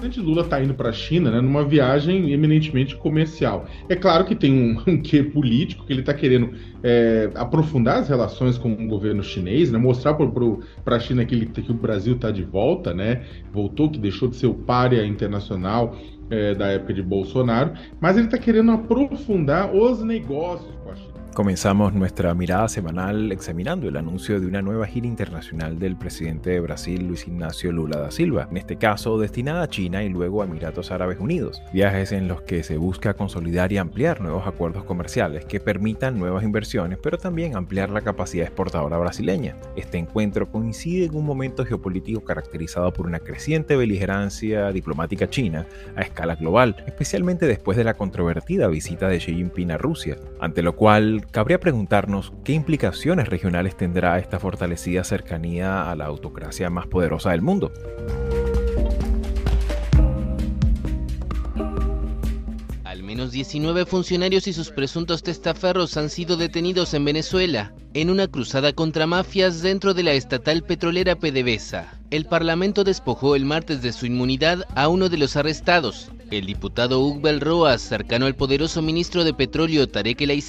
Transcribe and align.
Presidente 0.00 0.20
Lula 0.20 0.42
está 0.42 0.62
indo 0.62 0.74
para 0.74 0.88
a 0.88 0.92
China 0.92 1.30
né, 1.30 1.40
numa 1.40 1.62
viagem 1.62 2.32
eminentemente 2.32 2.96
comercial. 2.96 3.66
É 3.88 3.94
claro 3.94 4.24
que 4.24 4.34
tem 4.34 4.52
um, 4.52 4.82
um 4.90 5.00
quê 5.00 5.22
político, 5.22 5.84
que 5.84 5.92
ele 5.92 6.00
está 6.00 6.14
querendo 6.14 6.52
é, 6.82 7.30
aprofundar 7.34 7.98
as 7.98 8.08
relações 8.08 8.56
com 8.56 8.72
o 8.72 8.88
governo 8.88 9.22
chinês, 9.22 9.70
né, 9.70 9.78
mostrar 9.78 10.14
para 10.14 10.96
a 10.96 11.00
China 11.00 11.24
que, 11.24 11.34
ele, 11.34 11.46
que 11.46 11.70
o 11.70 11.74
Brasil 11.74 12.14
está 12.14 12.30
de 12.30 12.42
volta, 12.42 12.94
né, 12.94 13.24
voltou, 13.52 13.90
que 13.90 13.98
deixou 13.98 14.28
de 14.28 14.36
ser 14.36 14.46
o 14.46 14.54
párea 14.54 15.04
internacional 15.04 15.96
é, 16.30 16.54
da 16.54 16.68
época 16.68 16.94
de 16.94 17.02
Bolsonaro, 17.02 17.72
mas 18.00 18.16
ele 18.16 18.26
está 18.26 18.38
querendo 18.38 18.70
aprofundar 18.70 19.74
os 19.74 20.02
negócios 20.02 20.74
com 20.82 20.90
a 20.90 20.96
China. 20.96 21.09
Comenzamos 21.34 21.94
nuestra 21.94 22.34
mirada 22.34 22.68
semanal 22.68 23.30
examinando 23.30 23.88
el 23.88 23.96
anuncio 23.96 24.40
de 24.40 24.48
una 24.48 24.62
nueva 24.62 24.86
gira 24.86 25.06
internacional 25.06 25.78
del 25.78 25.96
presidente 25.96 26.50
de 26.50 26.60
Brasil, 26.60 27.06
Luis 27.06 27.28
Ignacio 27.28 27.70
Lula 27.70 28.00
da 28.00 28.10
Silva, 28.10 28.48
en 28.50 28.56
este 28.56 28.76
caso 28.76 29.16
destinada 29.16 29.62
a 29.62 29.68
China 29.68 30.02
y 30.02 30.08
luego 30.08 30.42
a 30.42 30.46
Emiratos 30.46 30.90
Árabes 30.90 31.20
Unidos, 31.20 31.62
viajes 31.72 32.10
en 32.10 32.26
los 32.26 32.42
que 32.42 32.64
se 32.64 32.78
busca 32.78 33.14
consolidar 33.14 33.72
y 33.72 33.78
ampliar 33.78 34.20
nuevos 34.20 34.44
acuerdos 34.44 34.82
comerciales 34.82 35.44
que 35.44 35.60
permitan 35.60 36.18
nuevas 36.18 36.42
inversiones, 36.42 36.98
pero 37.00 37.16
también 37.16 37.54
ampliar 37.54 37.90
la 37.90 38.00
capacidad 38.00 38.46
exportadora 38.46 38.98
brasileña. 38.98 39.56
Este 39.76 39.98
encuentro 39.98 40.50
coincide 40.50 41.06
en 41.06 41.14
un 41.14 41.24
momento 41.24 41.64
geopolítico 41.64 42.24
caracterizado 42.24 42.92
por 42.92 43.06
una 43.06 43.20
creciente 43.20 43.76
beligerancia 43.76 44.72
diplomática 44.72 45.30
china 45.30 45.64
a 45.94 46.02
escala 46.02 46.34
global, 46.34 46.76
especialmente 46.86 47.46
después 47.46 47.78
de 47.78 47.84
la 47.84 47.94
controvertida 47.94 48.66
visita 48.66 49.08
de 49.08 49.18
Xi 49.18 49.32
Jinping 49.32 49.70
a 49.70 49.78
Rusia, 49.78 50.16
ante 50.40 50.62
lo 50.62 50.74
cual 50.74 51.19
cabría 51.20 51.60
preguntarnos 51.60 52.32
qué 52.44 52.52
implicaciones 52.52 53.28
regionales 53.28 53.76
tendrá 53.76 54.18
esta 54.18 54.38
fortalecida 54.38 55.04
cercanía 55.04 55.90
a 55.90 55.96
la 55.96 56.06
autocracia 56.06 56.70
más 56.70 56.86
poderosa 56.86 57.30
del 57.30 57.42
mundo. 57.42 57.72
Menos 63.20 63.32
19 63.32 63.84
funcionarios 63.84 64.46
y 64.48 64.54
sus 64.54 64.70
presuntos 64.70 65.22
testaferros 65.22 65.98
han 65.98 66.08
sido 66.08 66.38
detenidos 66.38 66.94
en 66.94 67.04
Venezuela 67.04 67.74
en 67.92 68.08
una 68.08 68.28
cruzada 68.28 68.72
contra 68.72 69.06
mafias 69.06 69.60
dentro 69.60 69.92
de 69.92 70.02
la 70.04 70.12
estatal 70.12 70.62
petrolera 70.62 71.16
PDVSA. 71.16 72.00
El 72.10 72.24
Parlamento 72.24 72.82
despojó 72.82 73.36
el 73.36 73.44
martes 73.44 73.82
de 73.82 73.92
su 73.92 74.06
inmunidad 74.06 74.66
a 74.74 74.88
uno 74.88 75.10
de 75.10 75.18
los 75.18 75.36
arrestados, 75.36 76.10
el 76.30 76.46
diputado 76.46 77.00
Ugbel 77.00 77.42
Roas, 77.42 77.82
cercano 77.82 78.24
al 78.24 78.36
poderoso 78.36 78.80
ministro 78.80 79.22
de 79.22 79.34
Petróleo 79.34 79.86
Tarek 79.86 80.22
El 80.22 80.42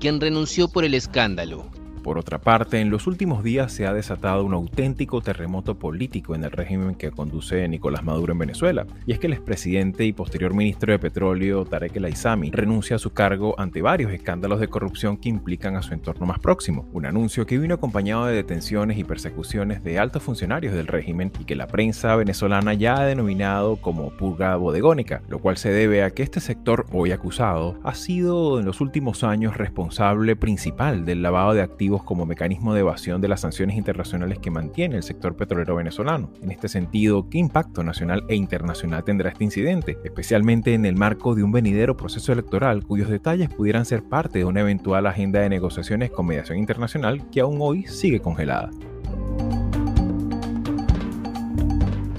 quien 0.00 0.18
renunció 0.18 0.68
por 0.68 0.84
el 0.84 0.94
escándalo. 0.94 1.70
Por 2.06 2.18
otra 2.18 2.38
parte, 2.38 2.80
en 2.80 2.88
los 2.88 3.08
últimos 3.08 3.42
días 3.42 3.72
se 3.72 3.84
ha 3.84 3.92
desatado 3.92 4.44
un 4.44 4.54
auténtico 4.54 5.20
terremoto 5.22 5.76
político 5.76 6.36
en 6.36 6.44
el 6.44 6.52
régimen 6.52 6.94
que 6.94 7.10
conduce 7.10 7.66
Nicolás 7.66 8.04
Maduro 8.04 8.32
en 8.32 8.38
Venezuela, 8.38 8.86
y 9.06 9.12
es 9.12 9.18
que 9.18 9.26
el 9.26 9.32
expresidente 9.32 10.04
y 10.04 10.12
posterior 10.12 10.54
ministro 10.54 10.92
de 10.92 11.00
Petróleo, 11.00 11.64
Tarek 11.64 11.96
El 11.96 12.04
Aizami, 12.04 12.52
renuncia 12.52 12.94
a 12.94 13.00
su 13.00 13.12
cargo 13.12 13.58
ante 13.58 13.82
varios 13.82 14.12
escándalos 14.12 14.60
de 14.60 14.68
corrupción 14.68 15.16
que 15.16 15.28
implican 15.30 15.74
a 15.74 15.82
su 15.82 15.94
entorno 15.94 16.26
más 16.26 16.38
próximo, 16.38 16.86
un 16.92 17.06
anuncio 17.06 17.44
que 17.44 17.58
vino 17.58 17.74
acompañado 17.74 18.26
de 18.26 18.36
detenciones 18.36 18.98
y 18.98 19.02
persecuciones 19.02 19.82
de 19.82 19.98
altos 19.98 20.22
funcionarios 20.22 20.74
del 20.74 20.86
régimen 20.86 21.32
y 21.40 21.44
que 21.44 21.56
la 21.56 21.66
prensa 21.66 22.14
venezolana 22.14 22.74
ya 22.74 23.00
ha 23.00 23.04
denominado 23.04 23.78
como 23.78 24.10
purga 24.10 24.54
bodegónica, 24.54 25.22
lo 25.28 25.40
cual 25.40 25.56
se 25.56 25.70
debe 25.70 26.04
a 26.04 26.10
que 26.10 26.22
este 26.22 26.38
sector 26.38 26.86
hoy 26.92 27.10
acusado 27.10 27.80
ha 27.82 27.96
sido 27.96 28.60
en 28.60 28.64
los 28.64 28.80
últimos 28.80 29.24
años 29.24 29.56
responsable 29.56 30.36
principal 30.36 31.04
del 31.04 31.22
lavado 31.22 31.52
de 31.52 31.62
activos 31.62 31.95
como 32.02 32.26
mecanismo 32.26 32.74
de 32.74 32.80
evasión 32.80 33.20
de 33.20 33.28
las 33.28 33.40
sanciones 33.40 33.76
internacionales 33.76 34.38
que 34.38 34.50
mantiene 34.50 34.96
el 34.96 35.02
sector 35.02 35.36
petrolero 35.36 35.76
venezolano. 35.76 36.30
En 36.42 36.50
este 36.50 36.68
sentido, 36.68 37.28
¿qué 37.28 37.38
impacto 37.38 37.82
nacional 37.82 38.24
e 38.28 38.34
internacional 38.34 39.04
tendrá 39.04 39.30
este 39.30 39.44
incidente, 39.44 39.98
especialmente 40.04 40.74
en 40.74 40.86
el 40.86 40.96
marco 40.96 41.34
de 41.34 41.42
un 41.42 41.52
venidero 41.52 41.96
proceso 41.96 42.32
electoral 42.32 42.84
cuyos 42.84 43.08
detalles 43.08 43.48
pudieran 43.48 43.84
ser 43.84 44.02
parte 44.02 44.38
de 44.38 44.44
una 44.44 44.60
eventual 44.60 45.06
agenda 45.06 45.40
de 45.40 45.48
negociaciones 45.48 46.10
con 46.10 46.26
mediación 46.26 46.58
internacional 46.58 47.28
que 47.30 47.40
aún 47.40 47.58
hoy 47.60 47.86
sigue 47.86 48.20
congelada? 48.20 48.70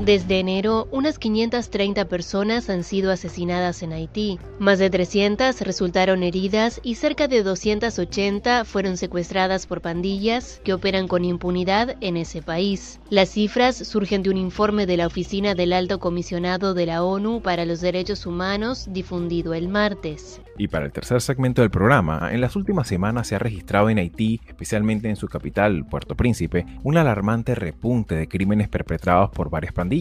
Desde 0.07 0.39
enero, 0.39 0.87
unas 0.91 1.19
530 1.19 2.05
personas 2.05 2.69
han 2.69 2.85
sido 2.85 3.11
asesinadas 3.11 3.83
en 3.83 3.91
Haití, 3.91 4.39
más 4.57 4.79
de 4.79 4.89
300 4.89 5.59
resultaron 5.59 6.23
heridas 6.23 6.79
y 6.81 6.95
cerca 6.95 7.27
de 7.27 7.43
280 7.43 8.63
fueron 8.63 8.95
secuestradas 8.95 9.67
por 9.67 9.81
pandillas 9.81 10.61
que 10.63 10.73
operan 10.73 11.09
con 11.09 11.25
impunidad 11.25 11.97
en 11.99 12.15
ese 12.15 12.41
país. 12.41 13.01
Las 13.09 13.31
cifras 13.31 13.75
surgen 13.75 14.23
de 14.23 14.29
un 14.29 14.37
informe 14.37 14.85
de 14.85 14.95
la 14.95 15.07
Oficina 15.07 15.55
del 15.55 15.73
Alto 15.73 15.99
Comisionado 15.99 16.73
de 16.73 16.85
la 16.85 17.03
ONU 17.03 17.41
para 17.41 17.65
los 17.65 17.81
Derechos 17.81 18.25
Humanos 18.25 18.87
difundido 18.89 19.53
el 19.53 19.67
martes. 19.67 20.39
Y 20.57 20.69
para 20.69 20.85
el 20.85 20.91
tercer 20.91 21.21
segmento 21.21 21.61
del 21.61 21.69
programa, 21.69 22.29
en 22.31 22.41
las 22.41 22.55
últimas 22.55 22.87
semanas 22.87 23.27
se 23.27 23.35
ha 23.35 23.39
registrado 23.39 23.89
en 23.89 23.99
Haití, 23.99 24.39
especialmente 24.47 25.07
en 25.09 25.15
su 25.17 25.27
capital, 25.27 25.85
Puerto 25.85 26.15
Príncipe, 26.15 26.65
un 26.83 26.97
alarmante 26.97 27.53
repunte 27.53 28.15
de 28.15 28.27
crímenes 28.27 28.67
perpetrados 28.67 29.29
por 29.29 29.51
varias 29.51 29.73
pandillas, 29.73 29.96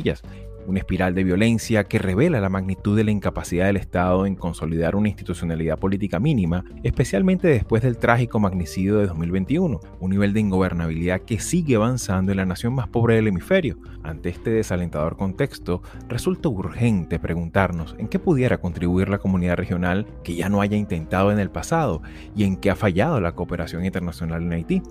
una 0.66 0.80
espiral 0.80 1.14
de 1.14 1.24
violencia 1.24 1.84
que 1.84 1.98
revela 1.98 2.40
la 2.40 2.48
magnitud 2.48 2.96
de 2.96 3.04
la 3.04 3.10
incapacidad 3.10 3.66
del 3.66 3.76
Estado 3.76 4.26
en 4.26 4.34
consolidar 4.34 4.96
una 4.96 5.08
institucionalidad 5.08 5.78
política 5.78 6.18
mínima, 6.18 6.64
especialmente 6.82 7.48
después 7.48 7.82
del 7.82 7.98
trágico 7.98 8.38
magnicidio 8.40 8.98
de 8.98 9.06
2021, 9.06 9.80
un 10.00 10.10
nivel 10.10 10.32
de 10.32 10.40
ingobernabilidad 10.40 11.20
que 11.20 11.38
sigue 11.38 11.76
avanzando 11.76 12.32
en 12.32 12.38
la 12.38 12.46
nación 12.46 12.74
más 12.74 12.88
pobre 12.88 13.14
del 13.14 13.28
hemisferio. 13.28 13.78
Ante 14.02 14.28
este 14.28 14.50
desalentador 14.50 15.16
contexto, 15.16 15.82
resulta 16.08 16.48
urgente 16.48 17.18
preguntarnos 17.18 17.94
en 17.98 18.08
qué 18.08 18.18
pudiera 18.18 18.58
contribuir 18.58 19.08
la 19.08 19.18
comunidad 19.18 19.56
regional 19.56 20.06
que 20.22 20.34
ya 20.34 20.48
no 20.48 20.60
haya 20.60 20.76
intentado 20.76 21.32
en 21.32 21.38
el 21.38 21.50
pasado 21.50 22.02
y 22.34 22.44
en 22.44 22.56
qué 22.56 22.70
ha 22.70 22.76
fallado 22.76 23.20
la 23.20 23.32
cooperación 23.32 23.84
internacional 23.84 24.42
en 24.42 24.52
Haití. 24.52 24.82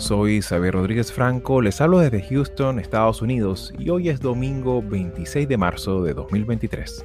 Soy 0.00 0.40
Xavier 0.40 0.72
Rodríguez 0.72 1.12
Franco, 1.12 1.60
les 1.60 1.78
hablo 1.82 1.98
desde 1.98 2.22
Houston, 2.22 2.78
Estados 2.78 3.20
Unidos, 3.20 3.70
y 3.78 3.90
hoy 3.90 4.08
es 4.08 4.18
domingo 4.18 4.82
26 4.82 5.46
de 5.46 5.56
marzo 5.58 6.02
de 6.02 6.14
2023. 6.14 7.04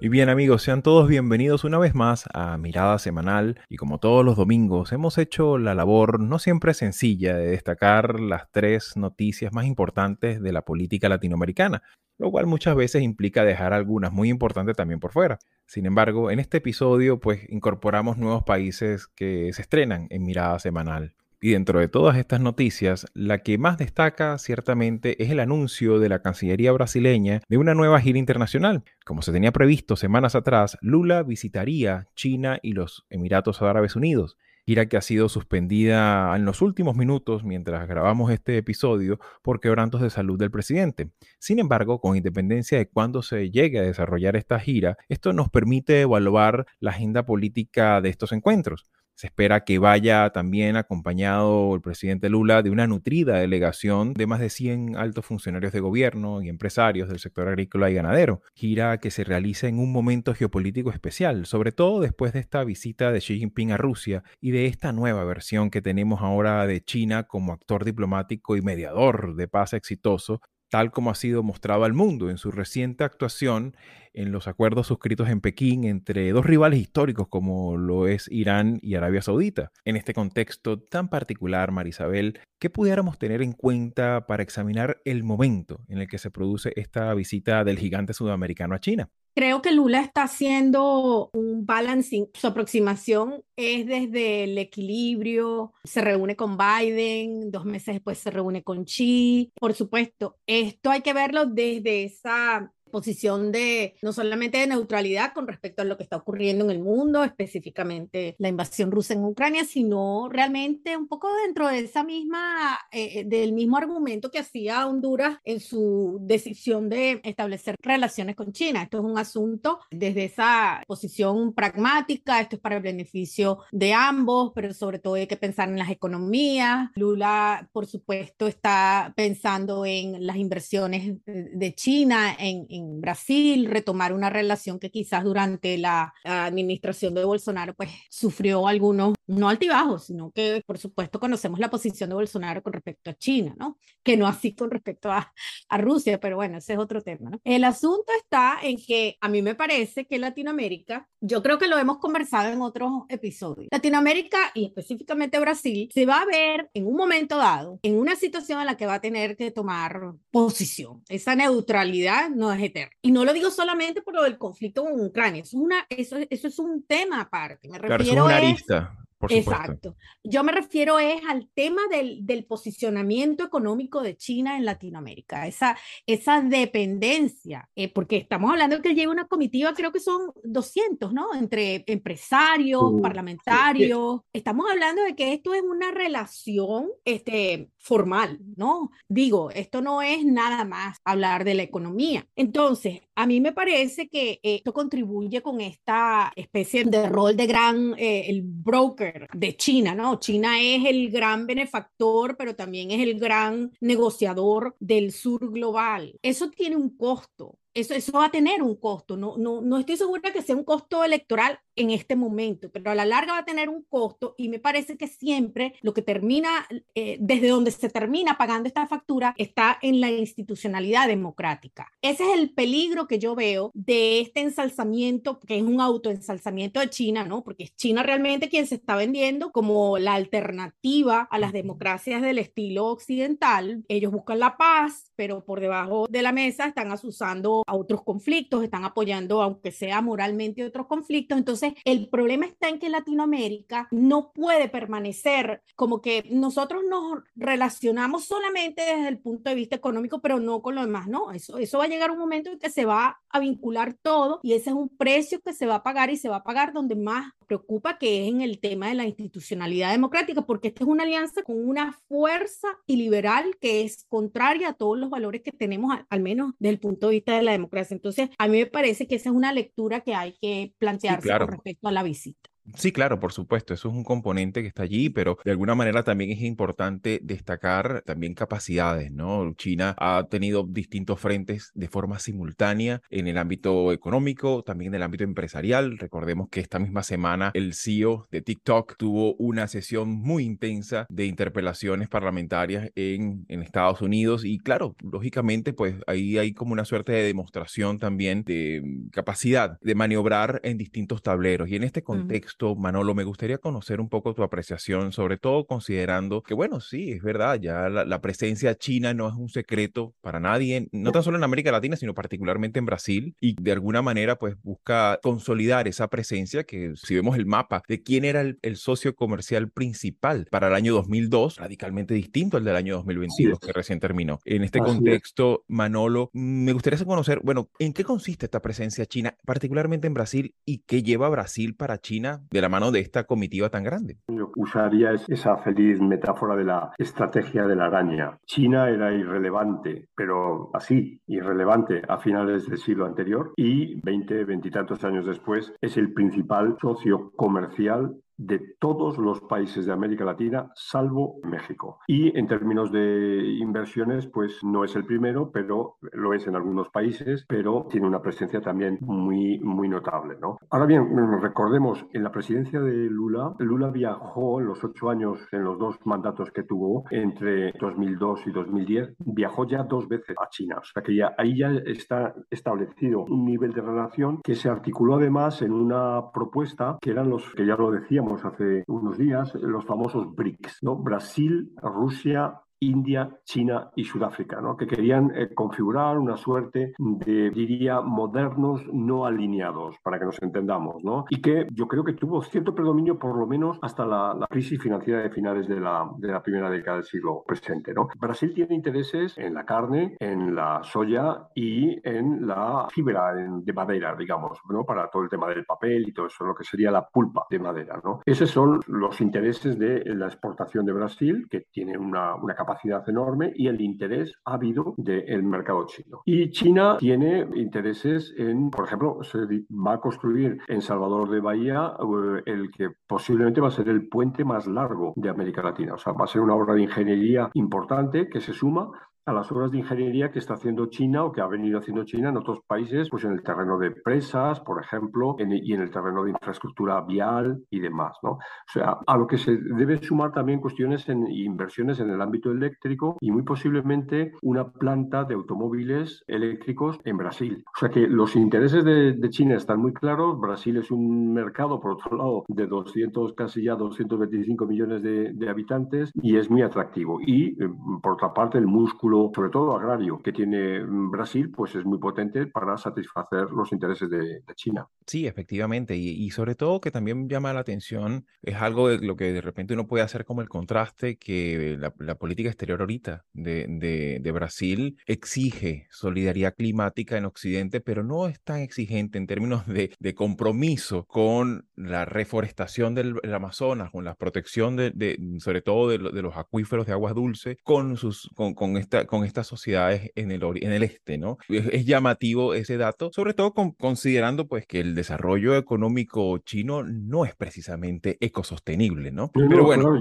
Y 0.00 0.08
bien 0.08 0.30
amigos, 0.30 0.62
sean 0.62 0.80
todos 0.80 1.08
bienvenidos 1.08 1.64
una 1.64 1.76
vez 1.78 1.94
más 1.94 2.24
a 2.32 2.56
Mirada 2.56 2.98
Semanal 2.98 3.60
y 3.68 3.76
como 3.76 3.98
todos 3.98 4.24
los 4.24 4.36
domingos 4.36 4.90
hemos 4.92 5.18
hecho 5.18 5.58
la 5.58 5.74
labor 5.74 6.18
no 6.20 6.38
siempre 6.38 6.72
sencilla 6.72 7.36
de 7.36 7.48
destacar 7.48 8.18
las 8.18 8.50
tres 8.50 8.96
noticias 8.96 9.52
más 9.52 9.66
importantes 9.66 10.40
de 10.40 10.52
la 10.52 10.62
política 10.62 11.10
latinoamericana, 11.10 11.82
lo 12.16 12.30
cual 12.30 12.46
muchas 12.46 12.74
veces 12.74 13.02
implica 13.02 13.44
dejar 13.44 13.74
algunas 13.74 14.10
muy 14.10 14.30
importantes 14.30 14.74
también 14.74 15.00
por 15.00 15.12
fuera. 15.12 15.38
Sin 15.68 15.84
embargo, 15.84 16.30
en 16.30 16.40
este 16.40 16.56
episodio 16.56 17.20
pues 17.20 17.42
incorporamos 17.50 18.16
nuevos 18.16 18.42
países 18.42 19.06
que 19.06 19.52
se 19.52 19.60
estrenan 19.60 20.06
en 20.08 20.22
Mirada 20.22 20.58
Semanal. 20.58 21.14
Y 21.42 21.50
dentro 21.50 21.78
de 21.78 21.88
todas 21.88 22.16
estas 22.16 22.40
noticias, 22.40 23.06
la 23.12 23.42
que 23.42 23.58
más 23.58 23.76
destaca 23.76 24.38
ciertamente 24.38 25.22
es 25.22 25.30
el 25.30 25.40
anuncio 25.40 25.98
de 25.98 26.08
la 26.08 26.22
Cancillería 26.22 26.72
brasileña 26.72 27.42
de 27.50 27.58
una 27.58 27.74
nueva 27.74 28.00
gira 28.00 28.18
internacional. 28.18 28.82
Como 29.04 29.20
se 29.20 29.30
tenía 29.30 29.52
previsto 29.52 29.94
semanas 29.94 30.34
atrás, 30.34 30.78
Lula 30.80 31.22
visitaría 31.22 32.08
China 32.16 32.58
y 32.62 32.72
los 32.72 33.04
Emiratos 33.10 33.60
Árabes 33.60 33.94
Unidos 33.94 34.38
gira 34.68 34.86
que 34.86 34.98
ha 34.98 35.00
sido 35.00 35.30
suspendida 35.30 36.36
en 36.36 36.44
los 36.44 36.60
últimos 36.60 36.94
minutos 36.94 37.42
mientras 37.42 37.88
grabamos 37.88 38.30
este 38.30 38.58
episodio 38.58 39.18
por 39.40 39.60
quebrantos 39.60 40.02
de 40.02 40.10
salud 40.10 40.38
del 40.38 40.50
presidente. 40.50 41.08
Sin 41.38 41.58
embargo, 41.58 42.02
con 42.02 42.18
independencia 42.18 42.76
de 42.76 42.86
cuándo 42.86 43.22
se 43.22 43.50
llegue 43.50 43.78
a 43.78 43.82
desarrollar 43.82 44.36
esta 44.36 44.60
gira, 44.60 44.98
esto 45.08 45.32
nos 45.32 45.48
permite 45.48 46.02
evaluar 46.02 46.66
la 46.80 46.90
agenda 46.90 47.24
política 47.24 48.02
de 48.02 48.10
estos 48.10 48.30
encuentros. 48.32 48.84
Se 49.18 49.26
espera 49.26 49.64
que 49.64 49.80
vaya 49.80 50.30
también 50.30 50.76
acompañado 50.76 51.74
el 51.74 51.80
presidente 51.80 52.28
Lula 52.28 52.62
de 52.62 52.70
una 52.70 52.86
nutrida 52.86 53.38
delegación 53.38 54.14
de 54.14 54.28
más 54.28 54.38
de 54.38 54.48
100 54.48 54.94
altos 54.94 55.26
funcionarios 55.26 55.72
de 55.72 55.80
gobierno 55.80 56.40
y 56.40 56.48
empresarios 56.48 57.08
del 57.08 57.18
sector 57.18 57.48
agrícola 57.48 57.90
y 57.90 57.94
ganadero. 57.94 58.42
Gira 58.54 58.98
que 58.98 59.10
se 59.10 59.24
realiza 59.24 59.66
en 59.66 59.80
un 59.80 59.90
momento 59.90 60.34
geopolítico 60.34 60.92
especial, 60.92 61.46
sobre 61.46 61.72
todo 61.72 61.98
después 61.98 62.32
de 62.32 62.38
esta 62.38 62.62
visita 62.62 63.10
de 63.10 63.18
Xi 63.18 63.40
Jinping 63.40 63.72
a 63.72 63.76
Rusia 63.76 64.22
y 64.40 64.52
de 64.52 64.66
esta 64.66 64.92
nueva 64.92 65.24
versión 65.24 65.70
que 65.70 65.82
tenemos 65.82 66.20
ahora 66.20 66.64
de 66.68 66.80
China 66.84 67.24
como 67.24 67.52
actor 67.52 67.84
diplomático 67.84 68.56
y 68.56 68.62
mediador 68.62 69.34
de 69.34 69.48
paz 69.48 69.72
exitoso 69.72 70.40
tal 70.70 70.90
como 70.90 71.10
ha 71.10 71.14
sido 71.14 71.42
mostrado 71.42 71.84
al 71.84 71.92
mundo 71.92 72.30
en 72.30 72.38
su 72.38 72.50
reciente 72.50 73.04
actuación 73.04 73.74
en 74.14 74.32
los 74.32 74.48
acuerdos 74.48 74.88
suscritos 74.88 75.28
en 75.28 75.40
Pekín 75.40 75.84
entre 75.84 76.32
dos 76.32 76.44
rivales 76.44 76.80
históricos 76.80 77.28
como 77.28 77.76
lo 77.76 78.08
es 78.08 78.28
Irán 78.30 78.78
y 78.82 78.94
Arabia 78.94 79.22
Saudita. 79.22 79.70
En 79.84 79.96
este 79.96 80.14
contexto 80.14 80.80
tan 80.80 81.08
particular, 81.08 81.70
Marisabel, 81.70 82.40
¿qué 82.58 82.70
pudiéramos 82.70 83.18
tener 83.18 83.42
en 83.42 83.52
cuenta 83.52 84.26
para 84.26 84.42
examinar 84.42 85.00
el 85.04 85.22
momento 85.22 85.84
en 85.88 85.98
el 85.98 86.08
que 86.08 86.18
se 86.18 86.30
produce 86.30 86.72
esta 86.76 87.14
visita 87.14 87.64
del 87.64 87.78
gigante 87.78 88.12
sudamericano 88.12 88.74
a 88.74 88.80
China? 88.80 89.10
Creo 89.38 89.62
que 89.62 89.70
Lula 89.70 90.00
está 90.00 90.24
haciendo 90.24 91.30
un 91.32 91.64
balancing. 91.64 92.28
Su 92.34 92.48
aproximación 92.48 93.44
es 93.54 93.86
desde 93.86 94.42
el 94.42 94.58
equilibrio, 94.58 95.72
se 95.84 96.00
reúne 96.00 96.34
con 96.34 96.58
Biden, 96.58 97.52
dos 97.52 97.64
meses 97.64 97.94
después 97.94 98.18
se 98.18 98.32
reúne 98.32 98.64
con 98.64 98.84
Xi. 98.84 99.52
Por 99.54 99.74
supuesto, 99.74 100.40
esto 100.44 100.90
hay 100.90 101.02
que 101.02 101.12
verlo 101.12 101.46
desde 101.46 102.02
esa 102.02 102.72
posición 102.90 103.52
de 103.52 103.94
no 104.02 104.12
solamente 104.12 104.58
de 104.58 104.66
neutralidad 104.66 105.32
con 105.32 105.46
respecto 105.46 105.82
a 105.82 105.84
lo 105.84 105.96
que 105.96 106.02
está 106.02 106.16
ocurriendo 106.16 106.64
en 106.64 106.70
el 106.70 106.80
mundo, 106.80 107.24
específicamente 107.24 108.36
la 108.38 108.48
invasión 108.48 108.90
rusa 108.90 109.14
en 109.14 109.24
Ucrania, 109.24 109.64
sino 109.64 110.28
realmente 110.30 110.96
un 110.96 111.08
poco 111.08 111.28
dentro 111.44 111.68
de 111.68 111.80
esa 111.80 112.04
misma, 112.04 112.78
eh, 112.92 113.24
del 113.24 113.52
mismo 113.52 113.76
argumento 113.76 114.30
que 114.30 114.38
hacía 114.38 114.86
Honduras 114.86 115.38
en 115.44 115.60
su 115.60 116.18
decisión 116.20 116.88
de 116.88 117.20
establecer 117.24 117.76
relaciones 117.80 118.36
con 118.36 118.52
China. 118.52 118.82
Esto 118.82 118.98
es 118.98 119.04
un 119.04 119.18
asunto 119.18 119.80
desde 119.90 120.24
esa 120.24 120.82
posición 120.86 121.54
pragmática, 121.54 122.40
esto 122.40 122.56
es 122.56 122.62
para 122.62 122.76
el 122.76 122.82
beneficio 122.82 123.60
de 123.72 123.92
ambos, 123.92 124.52
pero 124.54 124.72
sobre 124.74 124.98
todo 124.98 125.14
hay 125.14 125.26
que 125.26 125.36
pensar 125.36 125.68
en 125.68 125.78
las 125.78 125.90
economías. 125.90 126.90
Lula, 126.94 127.68
por 127.72 127.86
supuesto, 127.86 128.46
está 128.46 129.12
pensando 129.16 129.84
en 129.86 130.26
las 130.26 130.36
inversiones 130.36 131.14
de 131.24 131.74
China, 131.74 132.36
en 132.38 132.58
en 132.68 132.77
Brasil, 133.00 133.66
retomar 133.66 134.12
una 134.12 134.30
relación 134.30 134.78
que 134.78 134.90
quizás 134.90 135.24
durante 135.24 135.78
la 135.78 136.12
administración 136.24 137.14
de 137.14 137.24
Bolsonaro 137.24 137.74
pues 137.74 137.90
sufrió 138.10 138.66
algunos, 138.66 139.14
no 139.26 139.48
altibajos, 139.48 140.06
sino 140.06 140.30
que 140.30 140.62
por 140.66 140.78
supuesto 140.78 141.20
conocemos 141.20 141.58
la 141.58 141.70
posición 141.70 142.08
de 142.10 142.14
Bolsonaro 142.14 142.62
con 142.62 142.72
respecto 142.72 143.10
a 143.10 143.14
China, 143.14 143.54
¿no? 143.58 143.78
Que 144.02 144.16
no 144.16 144.26
así 144.26 144.54
con 144.54 144.70
respecto 144.70 145.10
a, 145.10 145.32
a 145.68 145.78
Rusia, 145.78 146.18
pero 146.20 146.36
bueno, 146.36 146.58
ese 146.58 146.74
es 146.74 146.78
otro 146.78 147.02
tema, 147.02 147.30
¿no? 147.30 147.40
El 147.44 147.64
asunto 147.64 148.12
está 148.20 148.58
en 148.62 148.76
que 148.76 149.16
a 149.20 149.28
mí 149.28 149.42
me 149.42 149.54
parece 149.54 150.06
que 150.06 150.18
Latinoamérica, 150.18 151.08
yo 151.20 151.42
creo 151.42 151.58
que 151.58 151.68
lo 151.68 151.78
hemos 151.78 151.98
conversado 151.98 152.52
en 152.52 152.60
otros 152.62 152.90
episodios, 153.08 153.68
Latinoamérica 153.70 154.38
y 154.54 154.66
específicamente 154.66 155.38
Brasil 155.38 155.88
se 155.92 156.06
va 156.06 156.22
a 156.22 156.26
ver 156.26 156.70
en 156.74 156.86
un 156.86 156.96
momento 156.96 157.36
dado 157.36 157.78
en 157.82 157.98
una 157.98 158.16
situación 158.16 158.60
en 158.60 158.66
la 158.66 158.76
que 158.76 158.86
va 158.86 158.94
a 158.94 159.00
tener 159.00 159.36
que 159.36 159.50
tomar 159.50 160.14
posición. 160.30 161.02
Esa 161.08 161.34
neutralidad 161.34 162.30
no 162.30 162.52
es 162.52 162.62
y 163.02 163.12
no 163.12 163.24
lo 163.24 163.32
digo 163.32 163.50
solamente 163.50 164.02
por 164.02 164.14
lo 164.14 164.22
del 164.22 164.38
conflicto 164.38 164.84
con 164.84 165.00
Ucrania, 165.00 165.42
eso 165.42 165.56
es, 165.56 165.62
una, 165.62 165.86
eso, 165.88 166.16
eso 166.30 166.48
es 166.48 166.58
un 166.58 166.84
tema 166.84 167.20
aparte. 167.20 167.68
Me 167.68 167.78
refiero 167.78 168.24
claro, 168.24 168.30
es 168.30 168.36
una 168.36 168.36
arista. 168.36 168.98
Exacto. 169.28 169.96
Yo 170.22 170.44
me 170.44 170.52
refiero 170.52 170.98
es 170.98 171.20
al 171.28 171.48
tema 171.52 171.82
del, 171.90 172.24
del, 172.24 172.44
posicionamiento 172.44 173.44
económico 173.44 174.00
de 174.00 174.16
China 174.16 174.56
en 174.56 174.64
Latinoamérica, 174.64 175.46
esa, 175.46 175.76
esa 176.06 176.40
dependencia, 176.40 177.68
eh, 177.74 177.92
porque 177.92 178.18
estamos 178.18 178.50
hablando 178.50 178.76
de 178.76 178.82
que 178.82 178.94
lleva 178.94 179.12
una 179.12 179.26
comitiva, 179.26 179.74
creo 179.74 179.92
que 179.92 180.00
son 180.00 180.32
200, 180.44 181.12
¿no? 181.12 181.34
Entre 181.34 181.84
empresarios, 181.86 182.82
uh, 182.84 183.02
parlamentarios. 183.02 184.20
Estamos 184.32 184.70
hablando 184.70 185.02
de 185.02 185.16
que 185.16 185.32
esto 185.32 185.52
es 185.52 185.62
una 185.62 185.90
relación 185.90 186.88
este, 187.04 187.70
formal, 187.88 188.38
¿no? 188.56 188.90
Digo, 189.08 189.50
esto 189.50 189.80
no 189.80 190.02
es 190.02 190.22
nada 190.24 190.64
más 190.66 190.98
hablar 191.04 191.44
de 191.44 191.54
la 191.54 191.62
economía. 191.62 192.26
Entonces, 192.36 193.00
a 193.14 193.26
mí 193.26 193.40
me 193.40 193.52
parece 193.52 194.08
que 194.08 194.38
esto 194.42 194.74
contribuye 194.74 195.40
con 195.40 195.62
esta 195.62 196.30
especie 196.36 196.84
de 196.84 197.08
rol 197.08 197.34
de 197.34 197.46
gran, 197.46 197.94
eh, 197.98 198.26
el 198.28 198.42
broker 198.42 199.26
de 199.32 199.56
China, 199.56 199.94
¿no? 199.94 200.18
China 200.20 200.60
es 200.60 200.84
el 200.84 201.10
gran 201.10 201.46
benefactor, 201.46 202.36
pero 202.36 202.54
también 202.54 202.90
es 202.90 203.00
el 203.00 203.18
gran 203.18 203.72
negociador 203.80 204.76
del 204.78 205.10
sur 205.10 205.50
global. 205.50 206.18
Eso 206.22 206.50
tiene 206.50 206.76
un 206.76 206.94
costo. 206.96 207.58
Eso, 207.78 207.94
eso 207.94 208.12
va 208.12 208.26
a 208.26 208.30
tener 208.30 208.60
un 208.62 208.74
costo. 208.74 209.16
No, 209.16 209.36
no, 209.38 209.60
no 209.60 209.78
estoy 209.78 209.96
segura 209.96 210.32
que 210.32 210.42
sea 210.42 210.56
un 210.56 210.64
costo 210.64 211.04
electoral 211.04 211.60
en 211.76 211.90
este 211.90 212.16
momento, 212.16 212.70
pero 212.72 212.90
a 212.90 212.94
la 212.94 213.06
larga 213.06 213.34
va 213.34 213.38
a 213.38 213.44
tener 213.44 213.68
un 213.68 213.84
costo 213.84 214.34
y 214.36 214.48
me 214.48 214.58
parece 214.58 214.96
que 214.96 215.06
siempre 215.06 215.74
lo 215.80 215.94
que 215.94 216.02
termina, 216.02 216.66
eh, 216.96 217.18
desde 217.20 217.48
donde 217.48 217.70
se 217.70 217.88
termina 217.88 218.36
pagando 218.36 218.66
esta 218.66 218.88
factura, 218.88 219.32
está 219.38 219.78
en 219.80 220.00
la 220.00 220.10
institucionalidad 220.10 221.06
democrática. 221.06 221.92
Ese 222.02 222.24
es 222.24 222.38
el 222.38 222.50
peligro 222.50 223.06
que 223.06 223.20
yo 223.20 223.36
veo 223.36 223.70
de 223.74 224.20
este 224.20 224.40
ensalzamiento, 224.40 225.38
que 225.38 225.56
es 225.56 225.62
un 225.62 225.80
autoensalzamiento 225.80 226.80
de 226.80 226.90
China, 226.90 227.24
¿no? 227.24 227.44
Porque 227.44 227.64
es 227.64 227.76
China 227.76 228.02
realmente 228.02 228.48
quien 228.48 228.66
se 228.66 228.74
está 228.74 228.96
vendiendo 228.96 229.52
como 229.52 229.98
la 229.98 230.14
alternativa 230.14 231.28
a 231.30 231.38
las 231.38 231.52
democracias 231.52 232.22
del 232.22 232.38
estilo 232.38 232.86
occidental. 232.86 233.84
Ellos 233.86 234.10
buscan 234.10 234.40
la 234.40 234.56
paz, 234.56 235.12
pero 235.14 235.44
por 235.44 235.60
debajo 235.60 236.06
de 236.10 236.22
la 236.22 236.32
mesa 236.32 236.66
están 236.66 236.90
asusando 236.90 237.62
a 237.68 237.74
otros 237.74 238.02
conflictos, 238.02 238.64
están 238.64 238.84
apoyando, 238.84 239.42
aunque 239.42 239.70
sea 239.70 240.00
moralmente, 240.00 240.64
otros 240.64 240.86
conflictos. 240.86 241.38
Entonces, 241.38 241.74
el 241.84 242.08
problema 242.08 242.46
está 242.46 242.68
en 242.68 242.78
que 242.78 242.88
Latinoamérica 242.88 243.88
no 243.90 244.32
puede 244.32 244.68
permanecer 244.68 245.62
como 245.76 246.00
que 246.00 246.24
nosotros 246.30 246.82
nos 246.88 247.22
relacionamos 247.36 248.24
solamente 248.24 248.82
desde 248.82 249.08
el 249.08 249.18
punto 249.18 249.50
de 249.50 249.56
vista 249.56 249.76
económico, 249.76 250.20
pero 250.20 250.40
no 250.40 250.62
con 250.62 250.74
lo 250.74 250.80
demás, 250.80 251.08
¿no? 251.08 251.30
Eso, 251.32 251.58
eso 251.58 251.78
va 251.78 251.84
a 251.84 251.88
llegar 251.88 252.10
un 252.10 252.18
momento 252.18 252.50
en 252.50 252.58
que 252.58 252.70
se 252.70 252.84
va 252.84 253.20
a 253.28 253.40
vincular 253.40 253.94
todo 253.94 254.40
y 254.42 254.54
ese 254.54 254.70
es 254.70 254.76
un 254.76 254.88
precio 254.88 255.40
que 255.40 255.52
se 255.52 255.66
va 255.66 255.76
a 255.76 255.82
pagar 255.82 256.10
y 256.10 256.16
se 256.16 256.28
va 256.28 256.36
a 256.36 256.42
pagar 256.42 256.72
donde 256.72 256.96
más 256.96 257.32
preocupa, 257.46 257.98
que 257.98 258.22
es 258.22 258.28
en 258.28 258.42
el 258.42 258.60
tema 258.60 258.88
de 258.88 258.94
la 258.94 259.06
institucionalidad 259.06 259.90
democrática, 259.90 260.42
porque 260.42 260.68
esta 260.68 260.84
es 260.84 260.88
una 260.88 261.02
alianza 261.02 261.42
con 261.42 261.66
una 261.66 261.92
fuerza 262.08 262.68
iliberal 262.86 263.56
que 263.60 263.82
es 263.82 264.04
contraria 264.08 264.68
a 264.68 264.72
todos 264.74 264.98
los 264.98 265.10
valores 265.10 265.42
que 265.42 265.50
tenemos, 265.50 265.98
al 266.08 266.20
menos 266.20 266.52
desde 266.58 266.74
el 266.74 266.80
punto 266.80 267.08
de 267.08 267.14
vista 267.14 267.36
de 267.36 267.42
la 267.42 267.54
democracia. 267.58 267.94
Entonces, 267.94 268.30
a 268.38 268.48
mí 268.48 268.58
me 268.58 268.66
parece 268.66 269.06
que 269.06 269.16
esa 269.16 269.28
es 269.30 269.34
una 269.34 269.52
lectura 269.52 270.00
que 270.00 270.14
hay 270.14 270.36
que 270.40 270.74
plantearse 270.78 271.28
con 271.28 271.48
respecto 271.48 271.88
a 271.88 271.92
la 271.92 272.02
visita. 272.02 272.48
Sí, 272.74 272.92
claro, 272.92 273.18
por 273.18 273.32
supuesto, 273.32 273.74
eso 273.74 273.88
es 273.88 273.94
un 273.94 274.04
componente 274.04 274.62
que 274.62 274.68
está 274.68 274.82
allí, 274.82 275.10
pero 275.10 275.38
de 275.44 275.50
alguna 275.50 275.74
manera 275.74 276.04
también 276.04 276.30
es 276.30 276.42
importante 276.42 277.20
destacar 277.22 278.02
también 278.04 278.34
capacidades, 278.34 279.10
¿no? 279.10 279.54
China 279.54 279.94
ha 279.98 280.26
tenido 280.28 280.64
distintos 280.68 281.20
frentes 281.20 281.70
de 281.74 281.88
forma 281.88 282.18
simultánea 282.18 283.00
en 283.10 283.26
el 283.28 283.38
ámbito 283.38 283.92
económico, 283.92 284.62
también 284.62 284.92
en 284.92 284.96
el 284.96 285.02
ámbito 285.02 285.24
empresarial. 285.24 285.98
Recordemos 285.98 286.48
que 286.50 286.60
esta 286.60 286.78
misma 286.78 287.02
semana 287.02 287.50
el 287.54 287.74
CEO 287.74 288.26
de 288.30 288.42
TikTok 288.42 288.96
tuvo 288.96 289.34
una 289.36 289.66
sesión 289.66 290.10
muy 290.10 290.44
intensa 290.44 291.06
de 291.08 291.26
interpelaciones 291.26 292.08
parlamentarias 292.08 292.90
en, 292.94 293.44
en 293.48 293.62
Estados 293.62 294.02
Unidos 294.02 294.44
y 294.44 294.58
claro, 294.58 294.94
lógicamente, 295.00 295.72
pues 295.72 295.96
ahí 296.06 296.38
hay 296.38 296.52
como 296.52 296.72
una 296.72 296.84
suerte 296.84 297.12
de 297.12 297.22
demostración 297.22 297.98
también 297.98 298.42
de 298.44 298.82
capacidad 299.12 299.78
de 299.80 299.94
maniobrar 299.94 300.60
en 300.64 300.78
distintos 300.78 301.22
tableros 301.22 301.68
y 301.68 301.76
en 301.76 301.84
este 301.84 302.02
contexto. 302.02 302.57
Manolo, 302.76 303.14
me 303.14 303.24
gustaría 303.24 303.58
conocer 303.58 304.00
un 304.00 304.08
poco 304.08 304.34
tu 304.34 304.42
apreciación, 304.42 305.12
sobre 305.12 305.36
todo 305.36 305.66
considerando 305.66 306.42
que, 306.42 306.54
bueno, 306.54 306.80
sí, 306.80 307.12
es 307.12 307.22
verdad, 307.22 307.60
ya 307.60 307.88
la, 307.88 308.20
presencia 308.20 308.74
china 308.76 309.14
no 309.14 309.28
es 309.28 309.34
un 309.34 309.48
secreto 309.48 310.14
para 310.20 310.40
nadie, 310.40 310.88
no 310.92 311.12
tan 311.12 311.22
solo 311.22 311.38
en 311.38 311.44
América 311.44 311.70
Latina, 311.70 311.96
sino 311.96 312.14
particularmente 312.14 312.80
en 312.80 312.86
Brasil, 312.86 313.36
y 313.40 313.54
de 313.60 313.72
alguna 313.72 314.02
manera, 314.02 314.36
pues 314.36 314.56
busca 314.62 315.20
consolidar 315.22 315.86
esa 315.86 316.08
presencia 316.08 316.64
que, 316.64 316.94
si 316.96 317.14
vemos 317.14 317.36
el 317.36 317.46
mapa 317.46 317.82
de 317.88 318.02
quién 318.02 318.24
era 318.24 318.40
el, 318.40 318.76
socio 318.76 319.14
comercial 319.14 319.70
principal 319.70 320.46
para 320.50 320.68
el 320.68 320.74
año 320.74 320.94
2002, 320.94 321.56
radicalmente 321.56 322.14
distinto 322.14 322.56
al 322.56 322.64
del 322.64 322.76
año 322.76 322.96
2022, 322.96 323.58
que 323.58 323.72
recién 323.72 324.00
terminó. 324.00 324.40
En 324.44 324.62
este 324.62 324.78
contexto, 324.78 325.64
Manolo, 325.68 326.30
me 326.32 326.72
gustaría 326.72 326.98
conocer, 327.04 327.40
bueno, 327.42 327.70
¿en 327.78 327.92
qué 327.92 328.04
consiste 328.04 328.46
esta 328.46 328.60
presencia 328.60 329.06
china, 329.06 329.36
particularmente 329.44 330.06
en 330.06 330.14
Brasil, 330.14 330.54
y 330.64 330.78
qué 330.86 331.02
lleva 331.02 331.28
Brasil 331.28 331.74
para 331.74 331.98
China 331.98 332.42
de 332.50 332.60
la 332.60 332.68
mano 332.68 332.90
de 332.90 333.00
esta 333.00 333.24
comitiva 333.24 333.70
tan 333.70 333.84
grande. 333.84 334.18
Yo 334.28 334.50
usaría 334.56 335.12
esa 335.28 335.56
feliz 335.58 336.00
metáfora 336.00 336.56
de 336.56 336.64
la 336.64 336.92
estrategia 336.98 337.66
de 337.66 337.76
la 337.76 337.86
araña. 337.86 338.38
China 338.46 338.88
era 338.88 339.12
irrelevante, 339.12 340.08
pero 340.14 340.70
así, 340.74 341.20
irrelevante 341.26 342.02
a 342.08 342.18
finales 342.18 342.68
del 342.68 342.78
siglo 342.78 343.06
anterior 343.06 343.52
y 343.56 344.00
20, 344.00 344.44
20 344.44 344.68
y 344.68 344.70
tantos 344.70 345.04
años 345.04 345.26
después 345.26 345.72
es 345.80 345.96
el 345.96 346.12
principal 346.12 346.76
socio 346.80 347.30
comercial 347.36 348.16
de 348.38 348.60
todos 348.78 349.18
los 349.18 349.40
países 349.40 349.84
de 349.84 349.92
América 349.92 350.24
Latina, 350.24 350.70
salvo 350.74 351.40
México. 351.42 351.98
Y 352.06 352.36
en 352.38 352.46
términos 352.46 352.92
de 352.92 353.56
inversiones, 353.58 354.26
pues 354.26 354.62
no 354.62 354.84
es 354.84 354.94
el 354.96 355.04
primero, 355.04 355.50
pero 355.52 355.96
lo 356.12 356.32
es 356.32 356.46
en 356.46 356.54
algunos 356.56 356.88
países, 356.88 357.44
pero 357.48 357.86
tiene 357.90 358.06
una 358.06 358.22
presencia 358.22 358.60
también 358.60 358.98
muy, 359.00 359.58
muy 359.58 359.88
notable. 359.88 360.36
¿no? 360.40 360.58
Ahora 360.70 360.86
bien, 360.86 361.08
recordemos, 361.40 362.06
en 362.12 362.22
la 362.22 362.30
presidencia 362.30 362.80
de 362.80 363.10
Lula, 363.10 363.54
Lula 363.58 363.90
viajó 363.90 364.60
en 364.60 364.66
los 364.66 364.82
ocho 364.84 365.10
años, 365.10 365.40
en 365.52 365.64
los 365.64 365.78
dos 365.78 365.98
mandatos 366.04 366.52
que 366.52 366.62
tuvo 366.62 367.04
entre 367.10 367.72
2002 367.72 368.46
y 368.46 368.50
2010, 368.52 369.16
viajó 369.18 369.66
ya 369.66 369.82
dos 369.82 370.08
veces 370.08 370.36
a 370.40 370.48
China. 370.48 370.76
O 370.78 370.84
sea 370.84 371.02
que 371.02 371.16
ya, 371.16 371.34
ahí 371.36 371.58
ya 371.58 371.72
está 371.86 372.34
establecido 372.50 373.24
un 373.24 373.44
nivel 373.44 373.72
de 373.72 373.80
relación 373.80 374.40
que 374.42 374.54
se 374.54 374.68
articuló 374.68 375.16
además 375.16 375.60
en 375.62 375.72
una 375.72 376.30
propuesta 376.32 376.98
que 377.00 377.10
eran 377.10 377.30
los 377.30 377.52
que 377.54 377.66
ya 377.66 377.76
lo 377.76 377.90
decíamos 377.90 378.27
hace 378.36 378.84
unos 378.86 379.18
días, 379.18 379.54
los 379.54 379.84
famosos 379.84 380.34
BRICS, 380.34 380.82
¿no? 380.82 380.96
Brasil, 380.96 381.72
Rusia, 381.82 382.60
India, 382.80 383.28
China 383.44 383.90
y 383.96 384.04
Sudáfrica, 384.04 384.60
¿no? 384.60 384.76
que 384.76 384.86
querían 384.86 385.32
eh, 385.34 385.52
configurar 385.54 386.18
una 386.18 386.36
suerte 386.36 386.92
de, 386.98 387.50
diría, 387.50 388.00
modernos 388.00 388.82
no 388.92 389.26
alineados, 389.26 389.96
para 390.02 390.18
que 390.18 390.26
nos 390.26 390.40
entendamos, 390.42 391.02
¿no? 391.02 391.24
y 391.30 391.40
que 391.40 391.66
yo 391.72 391.88
creo 391.88 392.04
que 392.04 392.12
tuvo 392.12 392.42
cierto 392.42 392.74
predominio 392.74 393.18
por 393.18 393.36
lo 393.36 393.46
menos 393.46 393.78
hasta 393.82 394.06
la, 394.06 394.46
crisis 394.48 394.80
financiera 394.80 395.20
de 395.20 395.30
finales 395.30 395.68
de 395.68 395.80
la, 395.80 396.08
de 396.16 396.28
la, 396.28 396.42
primera 396.42 396.70
década 396.70 396.98
del 396.98 397.04
siglo 397.04 397.42
presente. 397.46 397.92
¿no? 397.92 398.08
Brasil 398.18 398.52
tiene 398.54 398.74
intereses 398.74 399.36
en 399.36 399.54
la 399.54 399.64
carne, 399.64 400.16
en 400.20 400.54
la 400.54 400.80
soya 400.82 401.48
y 401.54 401.98
en 402.08 402.46
la 402.46 402.86
fibra 402.90 403.34
de 403.34 403.72
madera, 403.72 404.14
digamos, 404.16 404.58
¿no? 404.70 404.84
para 404.84 405.10
todo 405.10 405.22
el 405.22 405.28
tema 405.28 405.48
del 405.48 405.64
papel 405.64 406.08
y 406.08 406.12
todo 406.12 406.26
eso, 406.26 406.44
lo 406.44 406.54
que 406.54 406.64
sería 406.64 406.90
la 406.90 407.06
pulpa 407.06 407.46
de 407.50 407.58
madera. 407.58 408.00
¿no? 408.02 408.20
Esos 408.24 408.50
son 408.50 408.80
los 408.86 409.20
intereses 409.20 409.78
de 409.78 410.02
la 410.14 410.26
exportación 410.26 410.86
de 410.86 410.92
Brasil, 410.92 411.46
que 411.50 411.66
tiene 411.70 411.98
una, 411.98 412.34
una 412.34 412.54
capacidad 412.54 412.67
capacidad 412.68 413.08
enorme 413.08 413.52
y 413.54 413.68
el 413.68 413.80
interés 413.80 414.34
ha 414.44 414.54
habido 414.54 414.94
del 414.98 415.42
mercado 415.42 415.86
chino. 415.86 416.20
Y 416.24 416.50
China 416.50 416.96
tiene 416.98 417.46
intereses 417.54 418.34
en, 418.36 418.70
por 418.70 418.86
ejemplo, 418.86 419.18
se 419.22 419.38
va 419.70 419.94
a 419.94 420.00
construir 420.00 420.58
en 420.68 420.82
Salvador 420.82 421.30
de 421.30 421.40
Bahía 421.40 421.92
eh, 421.98 422.42
el 422.46 422.70
que 422.70 422.90
posiblemente 423.06 423.60
va 423.60 423.68
a 423.68 423.72
ser 423.72 423.88
el 423.88 424.08
puente 424.08 424.44
más 424.44 424.66
largo 424.66 425.14
de 425.16 425.30
América 425.30 425.62
Latina. 425.62 425.94
O 425.94 425.98
sea, 425.98 426.12
va 426.12 426.24
a 426.24 426.28
ser 426.28 426.42
una 426.42 426.54
obra 426.54 426.74
de 426.74 426.82
ingeniería 426.82 427.50
importante 427.54 428.28
que 428.28 428.40
se 428.40 428.52
suma 428.52 428.90
a 429.28 429.32
las 429.32 429.52
obras 429.52 429.70
de 429.70 429.78
ingeniería 429.78 430.30
que 430.30 430.38
está 430.38 430.54
haciendo 430.54 430.86
China 430.86 431.24
o 431.24 431.32
que 431.32 431.42
ha 431.42 431.46
venido 431.46 431.78
haciendo 431.78 432.04
China 432.04 432.30
en 432.30 432.38
otros 432.38 432.60
países, 432.66 433.10
pues 433.10 433.24
en 433.24 433.32
el 433.32 433.42
terreno 433.42 433.78
de 433.78 433.90
presas, 433.90 434.60
por 434.60 434.82
ejemplo, 434.82 435.36
y 435.38 435.74
en 435.74 435.82
el 435.82 435.90
terreno 435.90 436.24
de 436.24 436.30
infraestructura 436.30 437.02
vial 437.02 437.62
y 437.70 437.78
demás, 437.80 438.16
¿no? 438.22 438.30
O 438.30 438.72
sea, 438.72 438.96
a 439.06 439.16
lo 439.18 439.26
que 439.26 439.36
se 439.36 439.56
debe 439.56 440.02
sumar 440.02 440.32
también 440.32 440.60
cuestiones 440.60 441.08
en 441.10 441.30
inversiones 441.30 442.00
en 442.00 442.08
el 442.08 442.22
ámbito 442.22 442.50
eléctrico 442.50 443.18
y 443.20 443.30
muy 443.30 443.42
posiblemente 443.42 444.32
una 444.42 444.70
planta 444.70 445.24
de 445.24 445.34
automóviles 445.34 446.24
eléctricos 446.26 446.98
en 447.04 447.18
Brasil. 447.18 447.64
O 447.66 447.78
sea 447.78 447.90
que 447.90 448.06
los 448.06 448.34
intereses 448.34 448.84
de, 448.84 449.28
China 449.28 449.56
están 449.56 449.80
muy 449.80 449.92
claros. 449.92 450.40
Brasil 450.40 450.78
es 450.78 450.90
un 450.90 451.34
mercado, 451.34 451.80
por 451.80 451.92
otro 451.92 452.16
lado, 452.16 452.44
de 452.48 452.66
200, 452.66 453.34
casi 453.34 453.64
ya 453.64 453.74
225 453.74 454.66
millones 454.66 455.02
de, 455.02 455.48
habitantes 455.48 456.10
y 456.22 456.36
es 456.36 456.50
muy 456.50 456.62
atractivo. 456.62 457.20
Y, 457.20 457.62
eh, 457.62 457.68
por 458.02 458.12
otra 458.14 458.32
parte, 458.32 458.56
el 458.56 458.66
músculo 458.66 459.17
sobre 459.34 459.50
todo 459.50 459.76
agrario, 459.76 460.20
que 460.22 460.32
tiene 460.32 460.80
mm, 460.80 461.10
Brasil, 461.10 461.50
pues 461.50 461.74
es 461.74 461.84
muy 461.84 461.98
potente 461.98 462.46
para 462.46 462.76
satisfacer 462.76 463.50
los 463.50 463.72
intereses 463.72 464.08
de, 464.10 464.42
China. 464.54 464.88
Sí, 465.06 465.26
efectivamente, 465.26 465.96
y, 465.96 466.30
sobre 466.30 466.54
todo 466.54 466.80
que 466.80 466.90
también 466.90 467.28
llama 467.28 467.52
la 467.52 467.60
atención, 467.60 468.26
es 468.42 468.56
algo 468.56 468.88
de 468.88 468.98
lo 468.98 469.16
que 469.16 469.32
de 469.32 469.40
repente 469.40 469.74
uno 469.74 469.86
puede 469.86 470.02
hacer 470.02 470.24
como 470.24 470.42
el 470.42 470.48
contraste, 470.48 471.16
que 471.16 471.78
la, 471.78 472.14
política 472.16 472.48
exterior 472.48 472.80
ahorita 472.80 473.24
de, 473.32 474.18
de, 474.20 474.32
Brasil 474.32 474.98
exige 475.06 475.86
solidaridad 475.90 476.54
climática 476.54 477.16
en 477.16 477.24
Occidente, 477.24 477.80
pero 477.80 478.02
no 478.02 478.26
es 478.26 478.40
tan 478.42 478.60
exigente 478.60 479.18
en 479.18 479.26
términos 479.26 479.66
de, 479.66 479.92
de 479.98 480.14
compromiso 480.14 481.04
con 481.04 481.68
la 481.76 482.04
reforestación 482.04 482.94
del, 482.94 483.14
Amazonas, 483.32 483.90
con 483.90 484.04
la 484.04 484.14
protección 484.14 484.76
de, 484.76 485.18
sobre 485.38 485.62
todo 485.62 485.88
de, 485.88 485.98
los 485.98 486.36
acuíferos 486.36 486.86
de 486.86 486.92
aguas 486.92 487.14
dulces, 487.14 487.56
con, 487.62 487.96
sus, 487.96 488.28
con, 488.34 488.54
con 488.54 488.76
esta, 488.76 489.06
con 489.08 489.24
estas 489.24 489.48
sociedades 489.48 490.12
en 490.14 490.30
el, 490.30 490.42
en 490.60 490.70
el 490.70 490.84
este, 490.84 491.18
¿no? 491.18 491.38
Es, 491.48 491.84
llamativo 491.84 492.54
ese 492.54 492.76
dato, 492.76 493.10
sobre 493.12 493.34
todo 493.34 493.52
considerando 493.52 494.46
pues 494.46 494.66
que 494.66 494.78
el 494.80 494.94
desarrollo 494.94 495.56
económico 495.56 496.38
chino 496.38 496.84
no 496.84 497.24
es 497.24 497.34
precisamente 497.34 498.18
ecosostenible, 498.20 499.10
¿no? 499.10 499.30
Pero 499.32 499.64
bueno. 499.64 499.98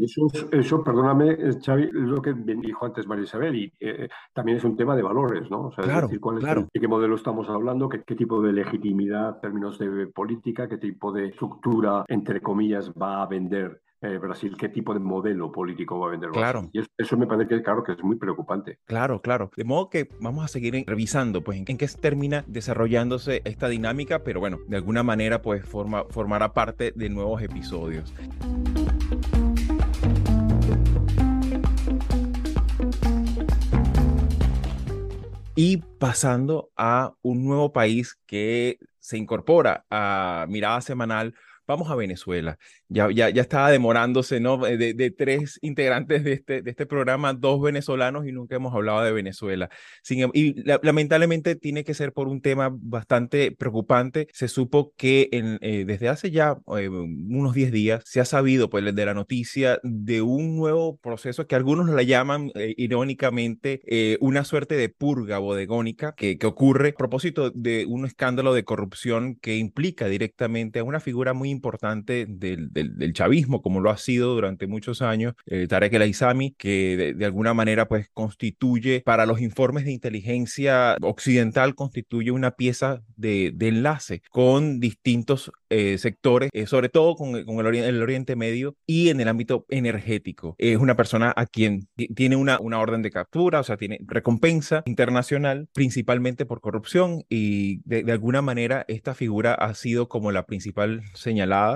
eso, 0.51 0.83
perdóname, 0.83 1.31
eh, 1.31 1.53
Xavi, 1.63 1.89
lo 1.91 2.21
que 2.21 2.33
dijo 2.33 2.85
antes 2.85 3.07
María 3.07 3.23
Isabel, 3.23 3.55
y 3.55 3.73
eh, 3.79 4.09
también 4.33 4.57
es 4.57 4.63
un 4.63 4.75
tema 4.75 4.95
de 4.95 5.01
valores, 5.01 5.49
¿no? 5.49 5.67
O 5.67 5.71
sea, 5.71 5.83
claro, 5.83 5.99
es 6.01 6.11
decir, 6.11 6.19
¿cuál 6.19 6.39
claro. 6.39 6.67
de 6.71 6.79
qué 6.79 6.87
modelo 6.87 7.15
estamos 7.15 7.49
hablando, 7.49 7.89
qué, 7.89 8.03
qué 8.05 8.15
tipo 8.15 8.41
de 8.41 8.53
legitimidad 8.53 9.35
en 9.35 9.41
términos 9.41 9.79
de 9.79 10.07
política, 10.07 10.67
qué 10.67 10.77
tipo 10.77 11.11
de 11.11 11.27
estructura, 11.27 12.03
entre 12.07 12.41
comillas, 12.41 12.91
va 12.91 13.23
a 13.23 13.27
vender 13.27 13.81
eh, 14.01 14.17
Brasil, 14.17 14.55
qué 14.57 14.69
tipo 14.69 14.93
de 14.93 14.99
modelo 14.99 15.51
político 15.51 15.99
va 15.99 16.07
a 16.07 16.11
vender 16.11 16.29
Claro. 16.31 16.69
Y 16.71 16.81
eso, 16.97 17.17
me 17.17 17.25
parece 17.25 17.49
que, 17.49 17.63
claro, 17.63 17.83
que 17.83 17.93
es 17.93 18.03
muy 18.03 18.15
preocupante. 18.17 18.79
Claro, 18.85 19.21
claro. 19.21 19.51
De 19.55 19.63
modo 19.63 19.89
que 19.89 20.07
vamos 20.19 20.45
a 20.45 20.47
seguir 20.47 20.83
revisando, 20.85 21.43
pues, 21.43 21.57
en 21.57 21.77
qué 21.77 21.87
termina 21.87 22.43
desarrollándose 22.47 23.41
esta 23.45 23.67
dinámica, 23.69 24.23
pero 24.23 24.39
bueno, 24.39 24.59
de 24.67 24.77
alguna 24.77 25.03
manera, 25.03 25.41
pues, 25.41 25.65
forma, 25.65 26.03
formará 26.09 26.53
parte 26.53 26.93
de 26.95 27.09
nuevos 27.09 27.41
episodios. 27.41 28.13
Y 35.55 35.77
pasando 35.77 36.69
a 36.77 37.15
un 37.23 37.43
nuevo 37.45 37.73
país 37.73 38.19
que 38.27 38.77
se 38.99 39.17
incorpora 39.17 39.85
a 39.89 40.45
Mirada 40.49 40.81
Semanal, 40.81 41.33
vamos 41.67 41.91
a 41.91 41.95
Venezuela 41.95 42.57
ya, 42.89 43.09
ya, 43.11 43.29
ya 43.29 43.41
estaba 43.41 43.71
demorándose, 43.71 44.39
¿no? 44.39 44.57
De, 44.57 44.93
de, 44.93 45.11
tres 45.11 45.59
integrantes 45.61 46.23
de 46.23 46.33
este, 46.33 46.61
de 46.61 46.69
este 46.69 46.85
programa, 46.85 47.33
dos 47.33 47.61
venezolanos 47.61 48.25
y 48.27 48.31
nunca 48.31 48.55
hemos 48.55 48.73
hablado 48.73 49.03
de 49.03 49.11
Venezuela. 49.11 49.69
Sin, 50.03 50.21
em, 50.21 50.31
y 50.33 50.55
lamentablemente 50.83 51.55
tiene 51.55 51.83
que 51.83 51.93
ser 51.93 52.13
por 52.13 52.27
un 52.27 52.41
tema 52.41 52.69
bastante 52.71 53.51
preocupante. 53.51 54.27
Se 54.33 54.47
supo 54.47 54.93
que 54.95 55.29
en, 55.31 55.57
eh, 55.61 55.83
desde 55.85 56.09
hace 56.09 56.31
ya 56.31 56.57
eh, 56.77 56.89
unos 56.89 57.53
10 57.53 57.71
días 57.71 58.03
se 58.05 58.19
ha 58.19 58.25
sabido 58.25 58.69
pues, 58.69 58.83
de 58.95 59.05
la 59.05 59.13
noticia 59.13 59.79
de 59.83 60.21
un 60.21 60.55
nuevo 60.55 60.97
proceso 60.97 61.47
que 61.47 61.55
algunos 61.55 61.89
la 61.89 62.03
llaman 62.03 62.51
eh, 62.55 62.73
irónicamente 62.77 63.81
una 64.19 64.43
suerte 64.43 64.75
de 64.75 64.89
purga 64.89 65.39
bodegónica 65.39 66.13
que, 66.15 66.37
que 66.37 66.47
ocurre 66.47 66.89
a 66.89 66.93
propósito 66.93 67.51
de 67.51 67.85
un 67.87 68.05
escándalo 68.05 68.53
de 68.53 68.63
corrupción 68.63 69.35
que 69.35 69.57
implica 69.57 70.07
directamente 70.07 70.79
a 70.79 70.83
una 70.83 70.99
figura 70.99 71.33
muy 71.33 71.49
importante 71.57 72.25
del 72.27 72.71
del, 72.71 73.13
chavismo, 73.13 73.61
como 73.61 73.79
lo 73.79 73.89
ha 73.89 73.97
sido 73.97 74.33
durante 74.33 74.67
muchos 74.67 75.01
años, 75.01 75.33
eh, 75.45 75.67
Tarek 75.67 75.93
El 75.93 76.03
Aizami, 76.03 76.53
que 76.57 77.15
de, 77.17 77.25
alguna 77.25 77.53
manera 77.53 77.87
pues 77.87 78.09
constituye 78.13 79.01
para 79.05 79.25
los 79.25 79.41
informes 79.41 79.85
de 79.85 79.91
inteligencia 79.91 80.95
occidental, 81.01 81.75
constituye 81.75 82.31
una 82.31 82.51
pieza 82.51 83.01
de, 83.15 83.51
de 83.53 83.67
enlace 83.67 84.21
con 84.29 84.79
distintos 84.79 85.51
eh, 85.69 85.97
sectores, 85.97 86.49
eh, 86.53 86.65
sobre 86.65 86.89
todo 86.89 87.15
con, 87.15 87.43
con 87.43 87.65
el, 87.65 87.75
el, 87.75 88.01
Oriente 88.01 88.35
Medio 88.35 88.75
y 88.85 89.09
en 89.09 89.19
el 89.19 89.27
ámbito 89.27 89.65
energético. 89.69 90.55
Es 90.57 90.77
una 90.77 90.95
persona 90.95 91.33
a 91.35 91.45
quien 91.45 91.87
tiene 92.15 92.35
una, 92.35 92.59
una 92.59 92.79
orden 92.79 93.01
de 93.01 93.11
captura, 93.11 93.59
o 93.59 93.63
sea, 93.63 93.75
tiene 93.77 93.99
recompensa 94.05 94.83
internacional, 94.85 95.67
principalmente 95.73 96.45
por 96.45 96.61
corrupción 96.61 97.23
y 97.27 97.81
de, 97.83 98.03
de 98.03 98.11
alguna 98.11 98.41
manera 98.41 98.85
esta 98.87 99.13
figura 99.13 99.53
ha 99.53 99.73
sido 99.73 100.07
como 100.07 100.31
la 100.31 100.45
principal 100.45 101.01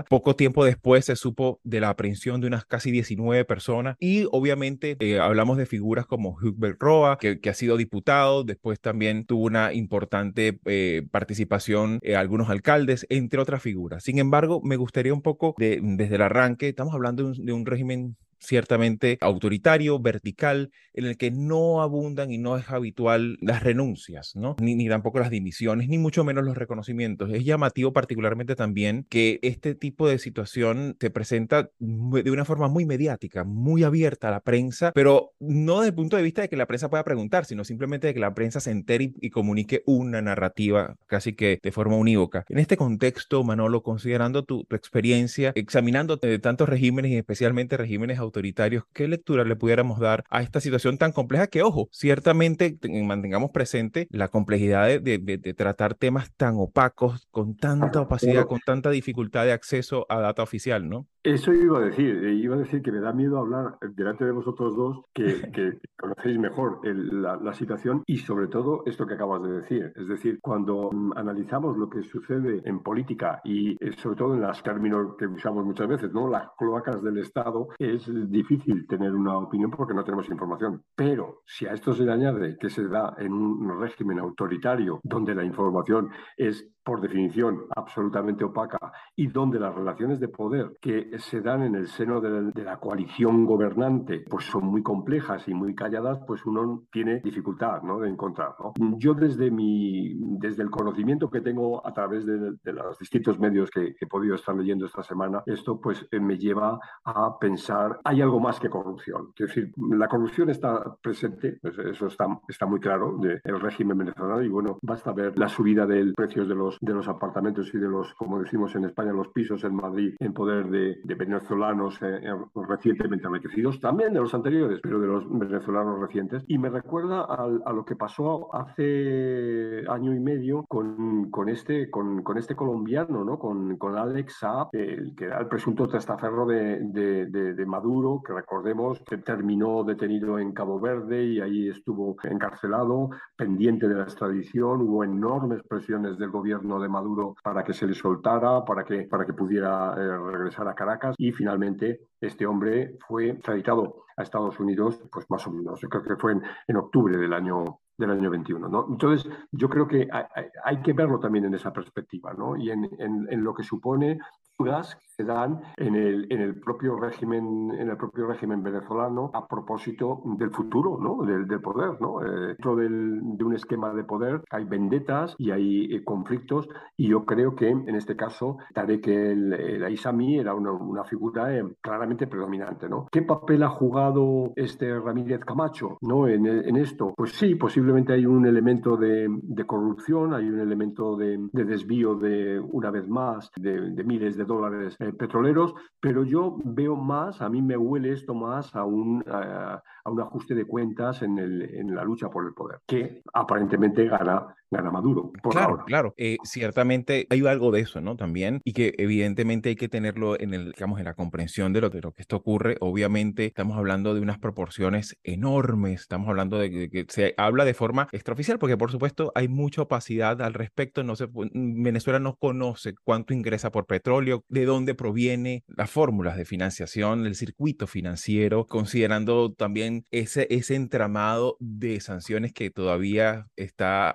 Poco 0.09 0.35
tiempo 0.35 0.65
después 0.65 1.05
se 1.05 1.15
supo 1.15 1.59
de 1.63 1.79
la 1.79 1.89
aprehensión 1.89 2.41
de 2.41 2.47
unas 2.47 2.65
casi 2.65 2.91
19 2.91 3.45
personas 3.45 3.95
y 3.99 4.25
obviamente 4.31 4.97
eh, 4.99 5.19
hablamos 5.19 5.57
de 5.57 5.65
figuras 5.65 6.05
como 6.05 6.37
Hubert 6.41 6.81
Roa, 6.81 7.17
que, 7.17 7.39
que, 7.39 7.49
ha 7.49 7.53
sido 7.53 7.77
diputado, 7.77 8.43
después 8.43 8.79
también 8.79 9.25
tuvo 9.25 9.45
una 9.45 9.73
importante 9.73 10.59
eh, 10.65 11.03
participación 11.11 11.99
eh, 12.01 12.15
algunos 12.15 12.49
alcaldes, 12.49 13.05
entre 13.09 13.39
otras 13.39 13.61
figuras. 13.61 14.03
Sin 14.03 14.19
embargo, 14.19 14.61
me 14.63 14.75
gustaría 14.75 15.13
un 15.13 15.21
poco 15.21 15.55
de, 15.57 15.79
desde 15.81 16.15
el 16.15 16.21
arranque, 16.21 16.69
estamos 16.69 16.93
hablando 16.93 17.23
de 17.23 17.29
un, 17.29 17.45
de 17.45 17.53
un 17.53 17.65
régimen 17.65 18.15
ciertamente 18.41 19.17
autoritario, 19.21 19.99
vertical, 19.99 20.71
en 20.93 21.05
el 21.05 21.17
que 21.17 21.31
no 21.31 21.81
abundan 21.81 22.31
y 22.31 22.37
no 22.37 22.57
es 22.57 22.69
habitual 22.69 23.37
las 23.41 23.63
renuncias, 23.63 24.35
¿no? 24.35 24.55
Ni, 24.59 24.75
ni 24.75 24.89
tampoco 24.89 25.19
las 25.19 25.29
dimisiones, 25.29 25.87
ni 25.87 25.97
mucho 25.97 26.23
menos 26.23 26.43
los 26.43 26.57
reconocimientos. 26.57 27.31
Es 27.31 27.45
llamativo 27.45 27.93
particularmente 27.93 28.55
también 28.55 29.05
que 29.09 29.39
este 29.43 29.75
tipo 29.75 30.07
de 30.07 30.19
situación 30.19 30.97
se 30.99 31.09
presenta 31.09 31.69
de 31.79 32.31
una 32.31 32.45
forma 32.45 32.67
muy 32.67 32.85
mediática, 32.85 33.43
muy 33.43 33.83
abierta 33.83 34.29
a 34.29 34.31
la 34.31 34.41
prensa, 34.41 34.91
pero 34.93 35.31
no 35.39 35.79
desde 35.79 35.89
el 35.89 35.95
punto 35.95 36.17
de 36.17 36.23
vista 36.23 36.41
de 36.41 36.49
que 36.49 36.57
la 36.57 36.67
prensa 36.67 36.89
pueda 36.89 37.03
preguntar, 37.03 37.45
sino 37.45 37.63
simplemente 37.63 38.07
de 38.07 38.13
que 38.13 38.19
la 38.19 38.33
prensa 38.33 38.59
se 38.59 38.71
entere 38.71 39.13
y, 39.19 39.29
comunique 39.31 39.81
una 39.85 40.21
narrativa 40.21 40.97
casi 41.07 41.33
que 41.33 41.59
de 41.61 41.71
forma 41.71 41.95
unívoca. 41.95 42.43
En 42.49 42.59
este 42.59 42.75
contexto, 42.75 43.43
Manolo, 43.43 43.81
considerando 43.81 44.43
tu, 44.43 44.65
tu 44.65 44.75
experiencia, 44.75 45.53
examinando 45.55 46.19
tantos 46.19 46.67
regímenes 46.67 47.11
y 47.11 47.17
especialmente 47.17 47.77
regímenes 47.77 48.19
autoritarios, 48.31 48.85
¿qué 48.93 49.07
lectura 49.07 49.43
le 49.43 49.55
pudiéramos 49.55 49.99
dar 49.99 50.23
a 50.29 50.41
esta 50.41 50.61
situación 50.61 50.97
tan 50.97 51.11
compleja 51.11 51.47
que, 51.47 51.61
ojo, 51.61 51.89
ciertamente 51.91 52.77
mantengamos 53.03 53.51
presente 53.51 54.07
la 54.09 54.29
complejidad 54.29 54.87
de, 54.87 55.17
de, 55.19 55.37
de 55.37 55.53
tratar 55.53 55.95
temas 55.95 56.31
tan 56.35 56.55
opacos, 56.57 57.27
con 57.31 57.55
tanta 57.55 58.01
opacidad, 58.01 58.47
con 58.47 58.59
tanta 58.59 58.89
dificultad 58.89 59.45
de 59.45 59.51
acceso 59.51 60.05
a 60.09 60.19
data 60.19 60.43
oficial, 60.43 60.87
¿no? 60.87 61.07
Eso 61.23 61.53
iba 61.53 61.77
a 61.77 61.81
decir, 61.81 62.25
eh, 62.25 62.33
iba 62.33 62.55
a 62.55 62.59
decir 62.59 62.81
que 62.81 62.91
me 62.91 62.99
da 62.99 63.13
miedo 63.13 63.37
hablar 63.37 63.77
delante 63.95 64.25
de 64.25 64.31
vosotros 64.31 64.75
dos, 64.75 65.01
que, 65.13 65.23
que 65.53 65.79
conocéis 65.95 66.39
mejor 66.39 66.79
el, 66.83 67.21
la, 67.21 67.35
la, 67.37 67.53
situación 67.53 68.01
y 68.07 68.17
sobre 68.17 68.47
todo 68.47 68.81
esto 68.87 69.05
que 69.05 69.13
acabas 69.13 69.43
de 69.43 69.51
decir. 69.51 69.93
Es 69.95 70.07
decir, 70.07 70.39
cuando 70.41 70.89
um, 70.89 71.15
analizamos 71.15 71.77
lo 71.77 71.89
que 71.89 72.01
sucede 72.01 72.63
en 72.65 72.81
política 72.81 73.39
y 73.43 73.73
eh, 73.85 73.91
sobre 73.97 74.15
todo 74.15 74.33
en 74.33 74.41
los 74.41 74.63
términos 74.63 75.15
que 75.15 75.27
usamos 75.27 75.63
muchas 75.63 75.87
veces, 75.87 76.11
¿no? 76.11 76.27
Las 76.27 76.49
cloacas 76.57 77.03
del 77.03 77.19
Estado, 77.19 77.67
es 77.77 78.07
difícil 78.29 78.87
tener 78.87 79.13
una 79.13 79.37
opinión 79.37 79.71
porque 79.71 79.93
no 79.93 80.03
tenemos 80.03 80.29
información. 80.29 80.83
Pero 80.95 81.41
si 81.45 81.65
a 81.65 81.73
esto 81.73 81.93
se 81.93 82.03
le 82.03 82.11
añade 82.11 82.57
que 82.57 82.69
se 82.69 82.87
da 82.87 83.15
en 83.17 83.33
un 83.33 83.79
régimen 83.79 84.19
autoritario 84.19 84.99
donde 85.03 85.35
la 85.35 85.43
información 85.43 86.09
es 86.37 86.71
por 86.83 87.01
definición 87.01 87.65
absolutamente 87.75 88.43
opaca 88.43 88.91
y 89.15 89.27
donde 89.27 89.59
las 89.59 89.73
relaciones 89.73 90.19
de 90.19 90.29
poder 90.29 90.77
que 90.81 91.11
se 91.19 91.41
dan 91.41 91.63
en 91.63 91.75
el 91.75 91.87
seno 91.87 92.19
de 92.19 92.29
la, 92.29 92.41
de 92.41 92.63
la, 92.63 92.79
coalición 92.79 93.45
gobernante 93.45 94.23
pues 94.27 94.45
son 94.45 94.65
muy 94.65 94.81
complejas 94.81 95.47
y 95.47 95.53
muy 95.53 95.75
calladas, 95.75 96.19
pues 96.25 96.45
uno 96.45 96.83
tiene 96.91 97.19
dificultad 97.19 97.83
¿no? 97.83 97.99
de 97.99 98.09
encontrar. 98.09 98.55
¿no? 98.59 98.73
Yo 98.97 99.13
desde, 99.13 99.51
mi, 99.51 100.13
desde 100.39 100.63
el 100.63 100.71
conocimiento 100.71 101.29
que 101.29 101.41
tengo 101.41 101.85
a 101.85 101.93
través 101.93 102.25
de, 102.25 102.53
de 102.63 102.73
los 102.73 102.97
distintos 102.97 103.39
medios 103.39 103.69
que, 103.69 103.93
que, 103.93 104.05
he 104.05 104.07
podido 104.07 104.35
estar 104.35 104.55
leyendo 104.55 104.85
esta 104.85 105.03
semana, 105.03 105.43
esto 105.45 105.79
pues 105.79 106.07
me 106.11 106.37
lleva 106.37 106.79
a 107.03 107.37
pensar, 107.39 107.99
hay 108.11 108.21
algo 108.21 108.39
más 108.39 108.59
que 108.59 108.69
corrupción. 108.69 109.29
Es 109.37 109.47
decir, 109.47 109.73
la 109.89 110.07
corrupción 110.07 110.49
está 110.49 110.95
presente, 111.01 111.57
pues 111.61 111.77
eso 111.79 112.07
está, 112.07 112.27
está 112.47 112.65
muy 112.65 112.79
claro, 112.79 113.17
del 113.17 113.59
régimen 113.59 113.97
venezolano 113.97 114.41
y 114.41 114.49
bueno, 114.49 114.79
basta 114.81 115.13
ver 115.13 115.37
la 115.37 115.47
subida 115.47 115.85
del 115.85 116.13
precios 116.13 116.47
de 116.49 116.55
los, 116.55 116.77
de 116.81 116.93
los 116.93 117.07
apartamentos 117.07 117.73
y 117.73 117.77
de 117.77 117.87
los, 117.87 118.13
como 118.15 118.39
decimos 118.39 118.75
en 118.75 118.85
España, 118.85 119.13
los 119.13 119.29
pisos 119.29 119.63
en 119.63 119.75
Madrid 119.75 120.15
en 120.19 120.33
poder 120.33 120.69
de, 120.69 120.99
de 121.03 121.15
venezolanos 121.15 122.01
eh, 122.01 122.19
eh, 122.23 122.33
recientemente 122.67 123.27
enriquecidos, 123.27 123.79
también 123.79 124.13
de 124.13 124.19
los 124.19 124.33
anteriores, 124.33 124.79
pero 124.83 124.99
de 124.99 125.07
los 125.07 125.25
venezolanos 125.29 125.99
recientes. 125.99 126.43
Y 126.47 126.57
me 126.57 126.69
recuerda 126.69 127.21
a, 127.21 127.47
a 127.65 127.73
lo 127.73 127.85
que 127.85 127.95
pasó 127.95 128.53
hace 128.53 129.83
año 129.87 130.13
y 130.13 130.19
medio 130.19 130.65
con, 130.67 131.31
con, 131.31 131.47
este, 131.47 131.89
con, 131.89 132.23
con 132.23 132.37
este 132.37 132.55
colombiano, 132.55 133.23
¿no? 133.23 133.39
con, 133.39 133.77
con 133.77 133.97
Alex 133.97 134.39
Saab, 134.39 134.67
el, 134.73 135.15
que 135.15 135.25
era 135.25 135.39
el 135.39 135.47
presunto 135.47 135.87
testaferro 135.87 136.45
de, 136.45 136.79
de, 136.81 137.25
de, 137.27 137.53
de, 137.53 137.65
Maduro, 137.91 138.23
que 138.25 138.31
recordemos 138.31 139.01
que 139.01 139.17
terminó 139.17 139.83
detenido 139.83 140.39
en 140.39 140.53
Cabo 140.53 140.79
Verde 140.79 141.25
y 141.25 141.41
ahí 141.41 141.67
estuvo 141.67 142.15
encarcelado, 142.23 143.09
pendiente 143.35 143.89
de 143.89 143.95
la 143.95 144.03
extradición. 144.03 144.81
Hubo 144.83 145.03
enormes 145.03 145.61
presiones 145.63 146.17
del 146.17 146.29
gobierno 146.29 146.79
de 146.79 146.87
Maduro 146.87 147.35
para 147.43 147.65
que 147.65 147.73
se 147.73 147.85
le 147.85 147.93
soltara, 147.93 148.63
para 148.63 148.85
que, 148.85 149.01
para 149.03 149.25
que 149.25 149.33
pudiera 149.33 149.93
eh, 149.97 150.17
regresar 150.31 150.69
a 150.69 150.73
Caracas 150.73 151.15
y 151.17 151.33
finalmente 151.33 152.07
este 152.21 152.45
hombre 152.45 152.97
fue 153.05 153.31
extraditado 153.31 154.05
a 154.15 154.23
Estados 154.23 154.57
Unidos, 154.61 155.03
pues 155.11 155.29
más 155.29 155.45
o 155.47 155.51
menos, 155.51 155.81
creo 155.81 156.03
que 156.03 156.15
fue 156.15 156.31
en, 156.31 156.43
en 156.67 156.77
octubre 156.77 157.17
del 157.17 157.33
año 157.33 157.79
del 157.97 158.11
año 158.11 158.31
21. 158.31 158.67
¿no? 158.67 158.87
Entonces, 158.89 159.31
yo 159.51 159.69
creo 159.69 159.87
que 159.87 160.07
hay, 160.11 160.45
hay, 160.63 160.81
que 160.81 160.93
verlo 160.93 161.19
también 161.19 161.45
en 161.45 161.53
esa 161.53 161.71
perspectiva 161.71 162.33
¿no? 162.33 162.57
y 162.57 162.71
en, 162.71 162.89
en, 162.97 163.27
en 163.29 163.43
lo 163.43 163.53
que 163.53 163.61
supone 163.61 164.17
que 164.63 164.95
se 165.21 165.23
dan 165.23 165.61
en 165.77 165.95
el, 165.95 166.27
en 166.31 166.41
el 166.41 166.59
propio 166.59 166.97
régimen 166.97 167.71
en 167.77 167.89
el 167.89 167.97
propio 167.97 168.27
régimen 168.27 168.63
venezolano 168.63 169.29
a 169.33 169.47
propósito 169.47 170.21
del 170.37 170.49
futuro 170.51 170.97
¿no? 170.99 171.23
del, 171.25 171.47
del 171.47 171.61
poder 171.61 172.01
¿no? 172.01 172.21
Eh, 172.25 172.47
dentro 172.47 172.75
del, 172.75 173.37
de 173.37 173.43
un 173.43 173.53
esquema 173.53 173.93
de 173.93 174.03
poder 174.03 174.41
hay 174.49 174.65
vendetas 174.65 175.35
y 175.37 175.51
hay 175.51 175.93
eh, 175.93 176.03
conflictos 176.03 176.67
y 176.97 177.09
yo 177.09 177.25
creo 177.25 177.55
que 177.55 177.69
en 177.69 177.95
este 177.95 178.15
caso 178.15 178.57
Tarek 178.73 179.07
el, 179.07 179.53
el 179.53 179.83
Aizami 179.83 180.39
era 180.39 180.55
una, 180.55 180.71
una 180.71 181.03
figura 181.03 181.55
eh, 181.55 181.63
claramente 181.81 182.27
predominante 182.27 182.89
¿no? 182.89 183.07
¿qué 183.11 183.21
papel 183.21 183.63
ha 183.63 183.69
jugado 183.69 184.53
este 184.55 184.99
Ramírez 184.99 185.41
Camacho 185.41 185.97
¿no? 186.01 186.27
en, 186.27 186.45
en 186.47 186.75
esto? 186.77 187.13
pues 187.15 187.33
sí, 187.33 187.55
posiblemente 187.55 188.13
hay 188.13 188.25
un 188.25 188.45
elemento 188.45 188.97
de, 188.97 189.27
de 189.29 189.65
corrupción 189.65 190.33
hay 190.33 190.49
un 190.49 190.59
elemento 190.59 191.15
de, 191.15 191.37
de, 191.51 191.63
desvío 191.63 192.15
de 192.15 192.59
una 192.59 192.89
vez 192.89 193.07
más 193.07 193.51
de, 193.55 193.91
de 193.91 194.03
miles 194.03 194.35
de 194.35 194.45
dólares 194.45 194.95
eh, 195.11 195.15
petroleros, 195.17 195.73
pero 195.99 196.23
yo 196.23 196.57
veo 196.63 196.95
más, 196.95 197.41
a 197.41 197.49
mí 197.49 197.61
me 197.61 197.77
huele 197.77 198.13
esto 198.13 198.33
más 198.33 198.75
a 198.75 198.83
un, 198.85 199.23
a, 199.27 199.81
a 200.03 200.09
un 200.09 200.21
ajuste 200.21 200.55
de 200.55 200.65
cuentas 200.65 201.21
en, 201.21 201.37
el, 201.37 201.61
en, 201.61 201.95
la 201.95 202.03
lucha 202.03 202.29
por 202.29 202.45
el 202.45 202.53
poder, 202.53 202.79
que 202.85 203.21
aparentemente 203.33 204.05
gana, 204.07 204.55
gana 204.71 204.89
Maduro. 204.89 205.31
Por 205.43 205.51
claro, 205.51 205.71
ahora. 205.71 205.83
claro. 205.85 206.13
Eh, 206.17 206.37
ciertamente 206.43 207.27
hay 207.29 207.45
algo 207.45 207.71
de 207.71 207.81
eso, 207.81 208.01
¿no? 208.01 208.15
También, 208.15 208.61
y 208.63 208.73
que 208.73 208.93
evidentemente 208.97 209.69
hay 209.69 209.75
que 209.75 209.89
tenerlo 209.89 210.39
en 210.39 210.53
el, 210.53 210.71
digamos, 210.71 210.99
en 210.99 211.05
la 211.05 211.13
comprensión 211.13 211.73
de 211.73 211.81
lo, 211.81 211.89
de 211.89 212.01
lo 212.01 212.13
que 212.13 212.21
esto 212.21 212.37
ocurre. 212.37 212.77
Obviamente 212.79 213.45
estamos 213.45 213.77
hablando 213.77 214.13
de 214.13 214.21
unas 214.21 214.39
proporciones 214.39 215.17
enormes, 215.23 216.01
estamos 216.01 216.29
hablando 216.29 216.57
de, 216.57 216.69
de 216.69 216.89
que 216.89 217.05
se 217.09 217.33
habla 217.37 217.65
de 217.65 217.73
forma 217.73 218.07
extraoficial, 218.11 218.59
porque 218.59 218.77
por 218.77 218.91
supuesto 218.91 219.31
hay 219.35 219.47
mucha 219.47 219.81
opacidad 219.83 220.41
al 220.41 220.53
respecto. 220.53 221.03
No 221.03 221.15
se, 221.15 221.27
Venezuela 221.31 222.19
no 222.19 222.37
conoce 222.37 222.93
cuánto 223.03 223.33
ingresa 223.33 223.71
por 223.71 223.85
petróleo, 223.85 224.45
de 224.47 224.65
dónde 224.65 224.95
proviene 224.95 225.63
las 225.67 225.89
fórmulas 225.89 226.37
de 226.37 226.45
financiación, 226.45 227.25
el 227.25 227.35
circuito 227.35 227.87
financiero, 227.87 228.65
considerando 228.65 229.53
también 229.53 230.05
ese, 230.11 230.47
ese 230.49 230.75
entramado 230.75 231.57
de 231.59 231.99
sanciones 231.99 232.53
que 232.53 232.69
todavía 232.69 233.47
está 233.55 234.09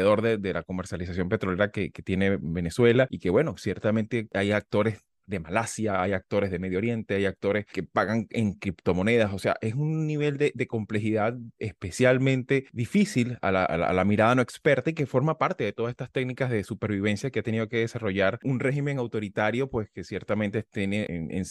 alrededor 0.00 0.22
de, 0.22 0.38
de 0.38 0.52
la 0.54 0.62
comercialización 0.62 1.28
petrolera 1.28 1.70
que, 1.70 1.90
que 1.92 2.02
tiene 2.02 2.38
Venezuela 2.40 3.06
y 3.10 3.18
que, 3.18 3.30
bueno, 3.30 3.56
ciertamente 3.58 4.28
hay 4.34 4.52
actores 4.52 5.00
de 5.30 5.40
Malasia, 5.40 6.02
hay 6.02 6.12
actores 6.12 6.50
de 6.50 6.58
Medio 6.58 6.78
Oriente, 6.78 7.14
hay 7.14 7.24
actores 7.24 7.66
que 7.66 7.82
pagan 7.82 8.26
en 8.30 8.54
criptomonedas, 8.54 9.32
o 9.32 9.38
sea, 9.38 9.56
es 9.60 9.74
un 9.74 10.06
nivel 10.06 10.36
de, 10.36 10.52
de 10.54 10.66
complejidad 10.66 11.36
especialmente 11.58 12.66
difícil 12.72 13.38
a 13.40 13.50
la, 13.50 13.64
a, 13.64 13.92
la, 13.92 14.04
mirada 14.04 14.34
no 14.34 14.42
experta 14.42 14.90
y 14.90 14.94
que 14.94 15.06
forma 15.06 15.38
parte 15.38 15.64
de 15.64 15.72
todas 15.72 15.90
estas 15.90 16.10
técnicas 16.10 16.50
de 16.50 16.64
supervivencia 16.64 17.30
que 17.30 17.40
ha 17.40 17.42
tenido 17.42 17.68
que 17.68 17.78
desarrollar 17.78 18.38
un 18.42 18.60
régimen 18.60 18.98
autoritario, 18.98 19.70
pues 19.70 19.88
que 19.90 20.04
ciertamente 20.04 20.64
tiene 20.64 21.06
en, 21.08 21.30
en 21.30 21.44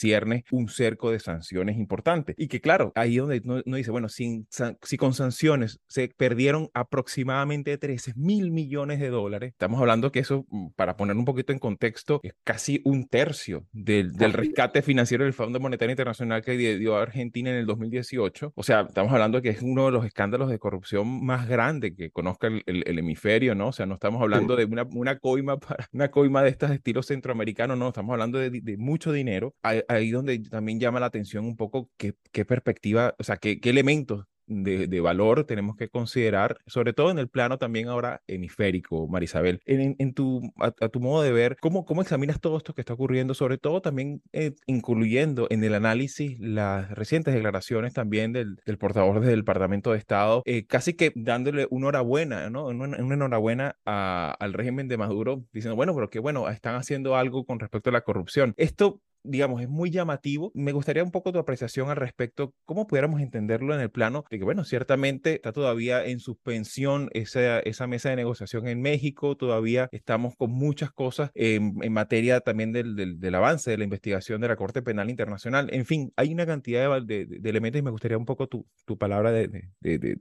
un 0.52 0.68
cerco 0.70 1.12
de 1.12 1.20
sanciones 1.20 1.78
importantes. 1.78 2.36
Y 2.38 2.48
que 2.48 2.62
claro, 2.62 2.92
ahí 2.96 3.18
donde 3.18 3.42
uno, 3.44 3.78
dice, 3.78 3.92
bueno, 3.92 4.10
sin, 4.10 4.48
si 4.84 4.98
con 4.98 5.14
sanciones 5.14 5.80
se 5.88 6.10
perdieron 6.10 6.70
aproximadamente 6.74 7.78
13 7.78 8.14
mil 8.16 8.52
millones 8.52 9.00
de 9.00 9.10
dólares, 9.10 9.52
estamos 9.52 9.80
hablando 9.80 10.12
que 10.12 10.20
eso, 10.20 10.46
mm, 10.50 10.70
para 10.76 10.98
poner 10.98 11.16
un 11.16 11.26
poquito 11.26 11.54
en 11.54 11.60
contexto, 11.60 12.20
es 12.24 12.34
casi 12.44 12.82
un 12.84 13.08
tercio 13.08 13.68
del, 13.72 14.14
del, 14.14 14.34
rescate 14.34 14.82
financiero 14.82 15.24
del 15.24 15.34
Fondo 15.34 15.60
Monetario 15.60 15.92
Internacional 15.92 16.42
que 16.42 16.58
dio 16.58 16.98
a 16.98 17.02
Argentina 17.02 17.50
en 17.50 17.58
el 17.58 17.66
2018. 17.66 18.54
O 18.56 18.64
sea, 18.64 18.82
estamos 18.82 19.12
hablando 19.12 19.38
de 19.38 19.42
que 19.44 19.50
es 19.50 19.62
uno 19.62 19.86
de 19.86 19.92
los 19.92 20.06
escándalos 20.06 20.50
de 20.50 20.60
corrupción 20.60 21.26
más 21.26 21.48
grandes 21.48 21.94
que 21.96 22.12
conozca 22.12 22.48
el, 22.48 22.64
el, 22.66 22.84
el 22.86 23.00
hemisferio, 23.00 23.56
¿no? 23.56 23.70
O 23.70 23.72
sea, 23.72 23.86
no 23.86 23.96
estamos 23.96 24.22
hablando 24.22 24.56
de 24.56 24.66
una, 24.66 24.84
una, 24.84 25.20
coima 25.20 25.58
para, 25.58 25.88
una 25.92 26.10
coima 26.10 26.44
de 26.44 26.50
estas 26.50 26.72
estilos 26.72 27.08
centroamericanos, 27.08 27.78
no, 27.78 27.90
estamos 27.90 28.14
hablando 28.14 28.40
de, 28.40 28.50
de 28.50 28.78
mucho 28.78 29.12
dinero. 29.12 29.56
Ahí, 29.62 29.82
ahí, 29.88 30.12
donde 30.12 30.40
también 30.40 30.80
llama 30.80 31.00
la 31.00 31.08
atención 31.08 31.46
un 31.46 31.56
poco 31.56 31.90
qué, 31.98 32.16
qué 32.32 32.46
perspectiva, 32.46 33.16
o 33.20 33.24
sea, 33.24 33.38
qué, 33.38 33.60
qué 33.60 33.70
elementos 33.70 34.26
de, 34.50 35.00
valor 35.02 35.46
tenemos 35.46 35.76
que 35.76 35.90
considerar, 35.90 36.58
sobre 36.66 36.94
todo 36.94 37.12
en 37.12 37.20
el 37.20 37.28
plano 37.28 37.58
también 37.58 37.88
ahora 37.88 38.22
hemisférico, 38.28 39.08
Marisabel. 39.08 39.62
En, 39.66 39.96
en 40.00 40.14
tu, 40.14 40.42
a, 40.60 40.74
a, 40.80 40.90
tu 40.90 41.00
modo 41.00 41.22
de 41.24 41.32
ver, 41.32 41.58
¿cómo, 41.60 41.86
¿cómo 41.86 42.02
examinas 42.02 42.40
todo 42.40 42.58
esto 42.58 42.74
que 42.74 42.82
está 42.82 42.94
ocurriendo? 42.94 43.34
Sobre 43.34 43.58
todo 43.58 43.82
también 43.82 44.22
eh, 44.34 44.54
incluyendo 44.66 45.48
en 45.50 45.64
el 45.64 45.74
análisis 45.74 46.40
las 46.40 46.90
recientes 46.92 47.34
declaraciones 47.34 47.94
también 47.94 48.34
del, 48.34 48.58
del 48.66 48.78
portavoz 48.78 49.22
del 49.22 49.42
Departamento 49.42 49.92
de 49.92 49.98
Estado, 49.98 50.44
eh, 50.46 50.66
casi 50.66 50.94
que 50.94 51.12
dándole 51.16 51.68
una 51.70 51.90
enhorabuena, 51.90 52.50
¿no? 52.50 52.68
Una, 52.68 52.98
una 52.98 53.16
enhorabuena 53.16 53.78
a, 53.86 54.36
al 54.40 54.54
régimen 54.54 54.88
de 54.88 54.98
Maduro, 54.98 55.44
diciendo, 55.52 55.76
bueno, 55.76 55.96
pero 55.96 56.10
que 56.10 56.20
bueno, 56.20 56.48
están 56.50 56.76
haciendo 56.76 57.16
algo 57.16 57.46
con 57.46 57.60
respecto 57.60 57.90
a 57.90 57.94
la 57.94 58.02
corrupción. 58.02 58.54
Esto 58.58 59.02
digamos, 59.24 59.62
es 59.62 59.70
muy 59.70 59.90
llamativo. 59.90 60.52
Me 60.54 60.72
gustaría 60.72 61.04
un 61.04 61.12
poco 61.12 61.32
tu 61.32 61.40
apreciación 61.40 61.90
al 61.90 61.98
respecto, 61.98 62.54
cómo 62.66 62.88
pudiéramos 62.88 63.22
entenderlo 63.22 63.74
en 63.76 63.82
el 63.82 63.92
plano 63.92 64.26
de 64.30 64.40
que, 64.40 64.46
bueno, 64.46 64.64
ciertamente 64.64 65.36
está 65.36 65.52
todavía 65.52 66.06
en 66.06 66.20
suspensión 66.20 67.10
esa, 67.14 67.60
esa 67.60 67.88
mesa 67.88 68.10
de 68.10 68.16
negociación 68.16 68.68
en 68.68 68.82
México, 68.82 69.36
todavía 69.38 69.90
estamos 69.92 70.36
con 70.36 70.52
muchas 70.52 70.92
cosas 70.92 71.32
en, 71.34 71.76
en 71.82 71.94
materia 71.94 72.42
también 72.42 72.72
del, 72.72 72.96
del, 72.96 73.20
del, 73.20 73.36
avance 73.36 73.72
de 73.72 73.78
la 73.78 73.84
investigación 73.84 74.42
de 74.42 74.48
la 74.48 74.56
Corte 74.56 74.82
Penal 74.82 75.10
Internacional. 75.10 75.70
En 75.72 75.86
fin, 75.86 76.12
hay 76.16 76.34
una 76.34 76.46
cantidad 76.46 77.02
de, 77.02 77.26
de, 77.26 77.40
de 77.40 77.50
elementos 77.50 77.80
y 77.80 77.84
me 77.84 77.92
gustaría 77.92 78.18
un 78.18 78.26
poco 78.26 78.48
tu, 78.48 78.66
tu 78.86 78.98
palabra 78.98 79.32
de, 79.32 79.64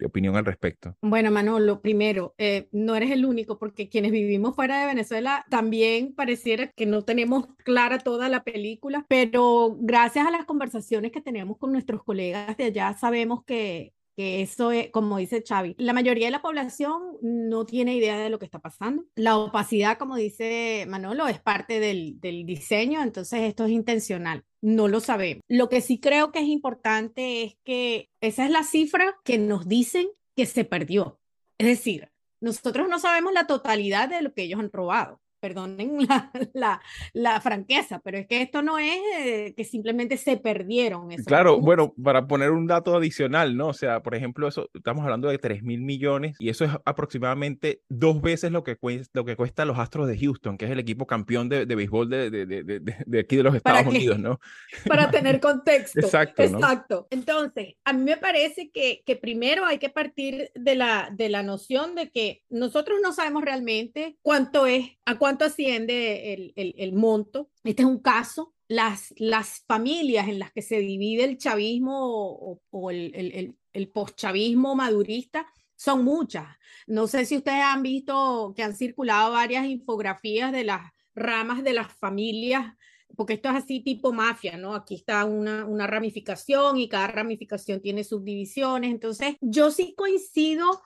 opinión 0.04 0.36
al 0.36 0.44
respecto. 0.44 0.96
Bueno, 1.02 1.30
Manolo, 1.30 1.80
primero, 1.80 2.34
eh, 2.38 2.68
no 2.72 2.94
eres 2.96 3.10
el 3.10 3.24
único 3.24 3.58
porque 3.58 3.88
quienes 3.88 4.12
vivimos 4.12 4.54
fuera 4.54 4.80
de 4.80 4.86
Venezuela 4.86 5.44
también 5.50 6.14
pareciera 6.14 6.68
que 6.68 6.86
no 6.86 7.02
tenemos 7.02 7.46
clara 7.64 7.98
toda 7.98 8.28
la 8.28 8.44
película, 8.44 8.87
pero 9.08 9.76
gracias 9.80 10.26
a 10.26 10.30
las 10.30 10.44
conversaciones 10.44 11.12
que 11.12 11.20
tenemos 11.20 11.58
con 11.58 11.72
nuestros 11.72 12.02
colegas 12.02 12.56
de 12.56 12.64
allá 12.64 12.96
sabemos 12.98 13.44
que 13.44 13.92
que 14.18 14.42
eso 14.42 14.72
es, 14.72 14.90
como 14.90 15.18
dice 15.18 15.44
Xavi, 15.46 15.76
la 15.78 15.92
mayoría 15.92 16.26
de 16.26 16.32
la 16.32 16.42
población 16.42 17.18
no 17.22 17.64
tiene 17.64 17.94
idea 17.94 18.18
de 18.18 18.30
lo 18.30 18.40
que 18.40 18.46
está 18.46 18.58
pasando. 18.58 19.04
La 19.14 19.36
opacidad, 19.36 19.96
como 19.96 20.16
dice 20.16 20.86
Manolo, 20.88 21.28
es 21.28 21.38
parte 21.38 21.78
del, 21.78 22.18
del 22.18 22.44
diseño, 22.44 23.00
entonces 23.00 23.42
esto 23.42 23.64
es 23.64 23.70
intencional. 23.70 24.44
No 24.60 24.88
lo 24.88 24.98
sabemos. 24.98 25.44
Lo 25.46 25.68
que 25.68 25.80
sí 25.80 26.00
creo 26.00 26.32
que 26.32 26.40
es 26.40 26.46
importante 26.46 27.44
es 27.44 27.58
que 27.62 28.10
esa 28.20 28.44
es 28.44 28.50
la 28.50 28.64
cifra 28.64 29.14
que 29.22 29.38
nos 29.38 29.68
dicen 29.68 30.08
que 30.34 30.46
se 30.46 30.64
perdió. 30.64 31.20
Es 31.56 31.68
decir, 31.68 32.10
nosotros 32.40 32.88
no 32.88 32.98
sabemos 32.98 33.32
la 33.32 33.46
totalidad 33.46 34.08
de 34.08 34.22
lo 34.22 34.34
que 34.34 34.42
ellos 34.42 34.58
han 34.58 34.72
robado 34.72 35.20
perdonen 35.38 35.98
la, 36.08 36.30
la, 36.52 36.80
la, 37.12 37.40
franqueza, 37.40 38.00
pero 38.00 38.18
es 38.18 38.26
que 38.26 38.42
esto 38.42 38.62
no 38.62 38.78
es 38.78 38.98
eh, 39.18 39.54
que 39.56 39.64
simplemente 39.64 40.16
se 40.16 40.36
perdieron. 40.36 41.08
Claro, 41.24 41.60
bueno, 41.60 41.94
para 42.02 42.26
poner 42.26 42.50
un 42.50 42.66
dato 42.66 42.96
adicional, 42.96 43.56
¿no? 43.56 43.68
O 43.68 43.72
sea, 43.72 44.02
por 44.02 44.14
ejemplo, 44.14 44.48
eso, 44.48 44.68
estamos 44.74 45.04
hablando 45.04 45.28
de 45.28 45.38
3 45.38 45.62
mil 45.62 45.80
millones 45.80 46.36
y 46.38 46.48
eso 46.48 46.64
es 46.64 46.70
aproximadamente 46.84 47.82
dos 47.88 48.20
veces 48.20 48.52
lo 48.52 48.62
que, 48.64 48.76
cuesta, 48.76 49.10
lo 49.14 49.24
que 49.24 49.36
cuesta 49.36 49.64
los 49.64 49.78
Astros 49.78 50.08
de 50.08 50.18
Houston, 50.18 50.58
que 50.58 50.66
es 50.66 50.70
el 50.70 50.78
equipo 50.78 51.06
campeón 51.06 51.48
de, 51.48 51.66
de 51.66 51.74
béisbol 51.74 52.08
de, 52.08 52.30
de, 52.30 52.46
de, 52.46 53.20
aquí 53.20 53.36
de 53.36 53.42
los 53.42 53.54
Estados 53.54 53.86
Unidos, 53.86 54.18
¿no? 54.18 54.40
Para 54.86 55.10
tener 55.10 55.40
contexto. 55.40 56.00
Exacto. 56.00 56.42
Exacto. 56.42 57.06
Entonces, 57.10 57.74
a 57.84 57.92
mí 57.92 58.02
me 58.02 58.16
parece 58.16 58.70
que, 58.70 59.02
que 59.04 59.16
primero 59.16 59.64
hay 59.64 59.78
que 59.78 59.88
partir 59.88 60.50
de 60.54 60.74
la, 60.74 61.10
de 61.12 61.28
la 61.28 61.42
noción 61.42 61.94
de 61.94 62.10
que 62.10 62.42
nosotros 62.48 62.98
no 63.02 63.12
sabemos 63.12 63.44
realmente 63.44 64.16
cuánto 64.22 64.66
es, 64.66 64.86
a 65.04 65.18
cuánto 65.18 65.27
cuánto 65.28 65.44
asciende 65.44 66.32
el, 66.32 66.52
el, 66.56 66.74
el, 66.78 66.94
monto. 66.94 67.50
Este 67.62 67.82
es 67.82 67.88
un 67.88 68.00
caso. 68.00 68.54
Las, 68.66 69.12
las 69.18 69.62
familias 69.66 70.26
en 70.26 70.38
las 70.38 70.52
que 70.52 70.62
se 70.62 70.78
divide 70.78 71.24
el 71.24 71.36
chavismo 71.36 71.98
o, 72.00 72.62
o 72.70 72.90
el, 72.90 73.14
el, 73.14 73.54
el 73.74 73.88
postchavismo 73.90 74.74
madurista 74.74 75.46
son 75.76 76.02
muchas. 76.02 76.46
No 76.86 77.06
sé 77.06 77.26
si 77.26 77.36
ustedes 77.36 77.62
han 77.62 77.82
visto 77.82 78.54
que 78.56 78.62
han 78.62 78.74
circulado 78.74 79.32
varias 79.32 79.66
infografías 79.66 80.50
de 80.50 80.64
las 80.64 80.80
ramas 81.14 81.62
de 81.62 81.74
las 81.74 81.92
familias 81.92 82.74
porque 83.16 83.34
esto 83.34 83.48
es 83.48 83.56
así 83.56 83.80
tipo 83.80 84.12
mafia, 84.12 84.56
¿no? 84.56 84.74
Aquí 84.74 84.94
está 84.94 85.24
una, 85.24 85.64
una 85.64 85.86
ramificación 85.86 86.78
y 86.78 86.88
cada 86.88 87.08
ramificación 87.08 87.80
tiene 87.80 88.04
subdivisiones. 88.04 88.92
Entonces, 88.92 89.36
yo 89.40 89.70
sí 89.70 89.94
coincido 89.96 90.80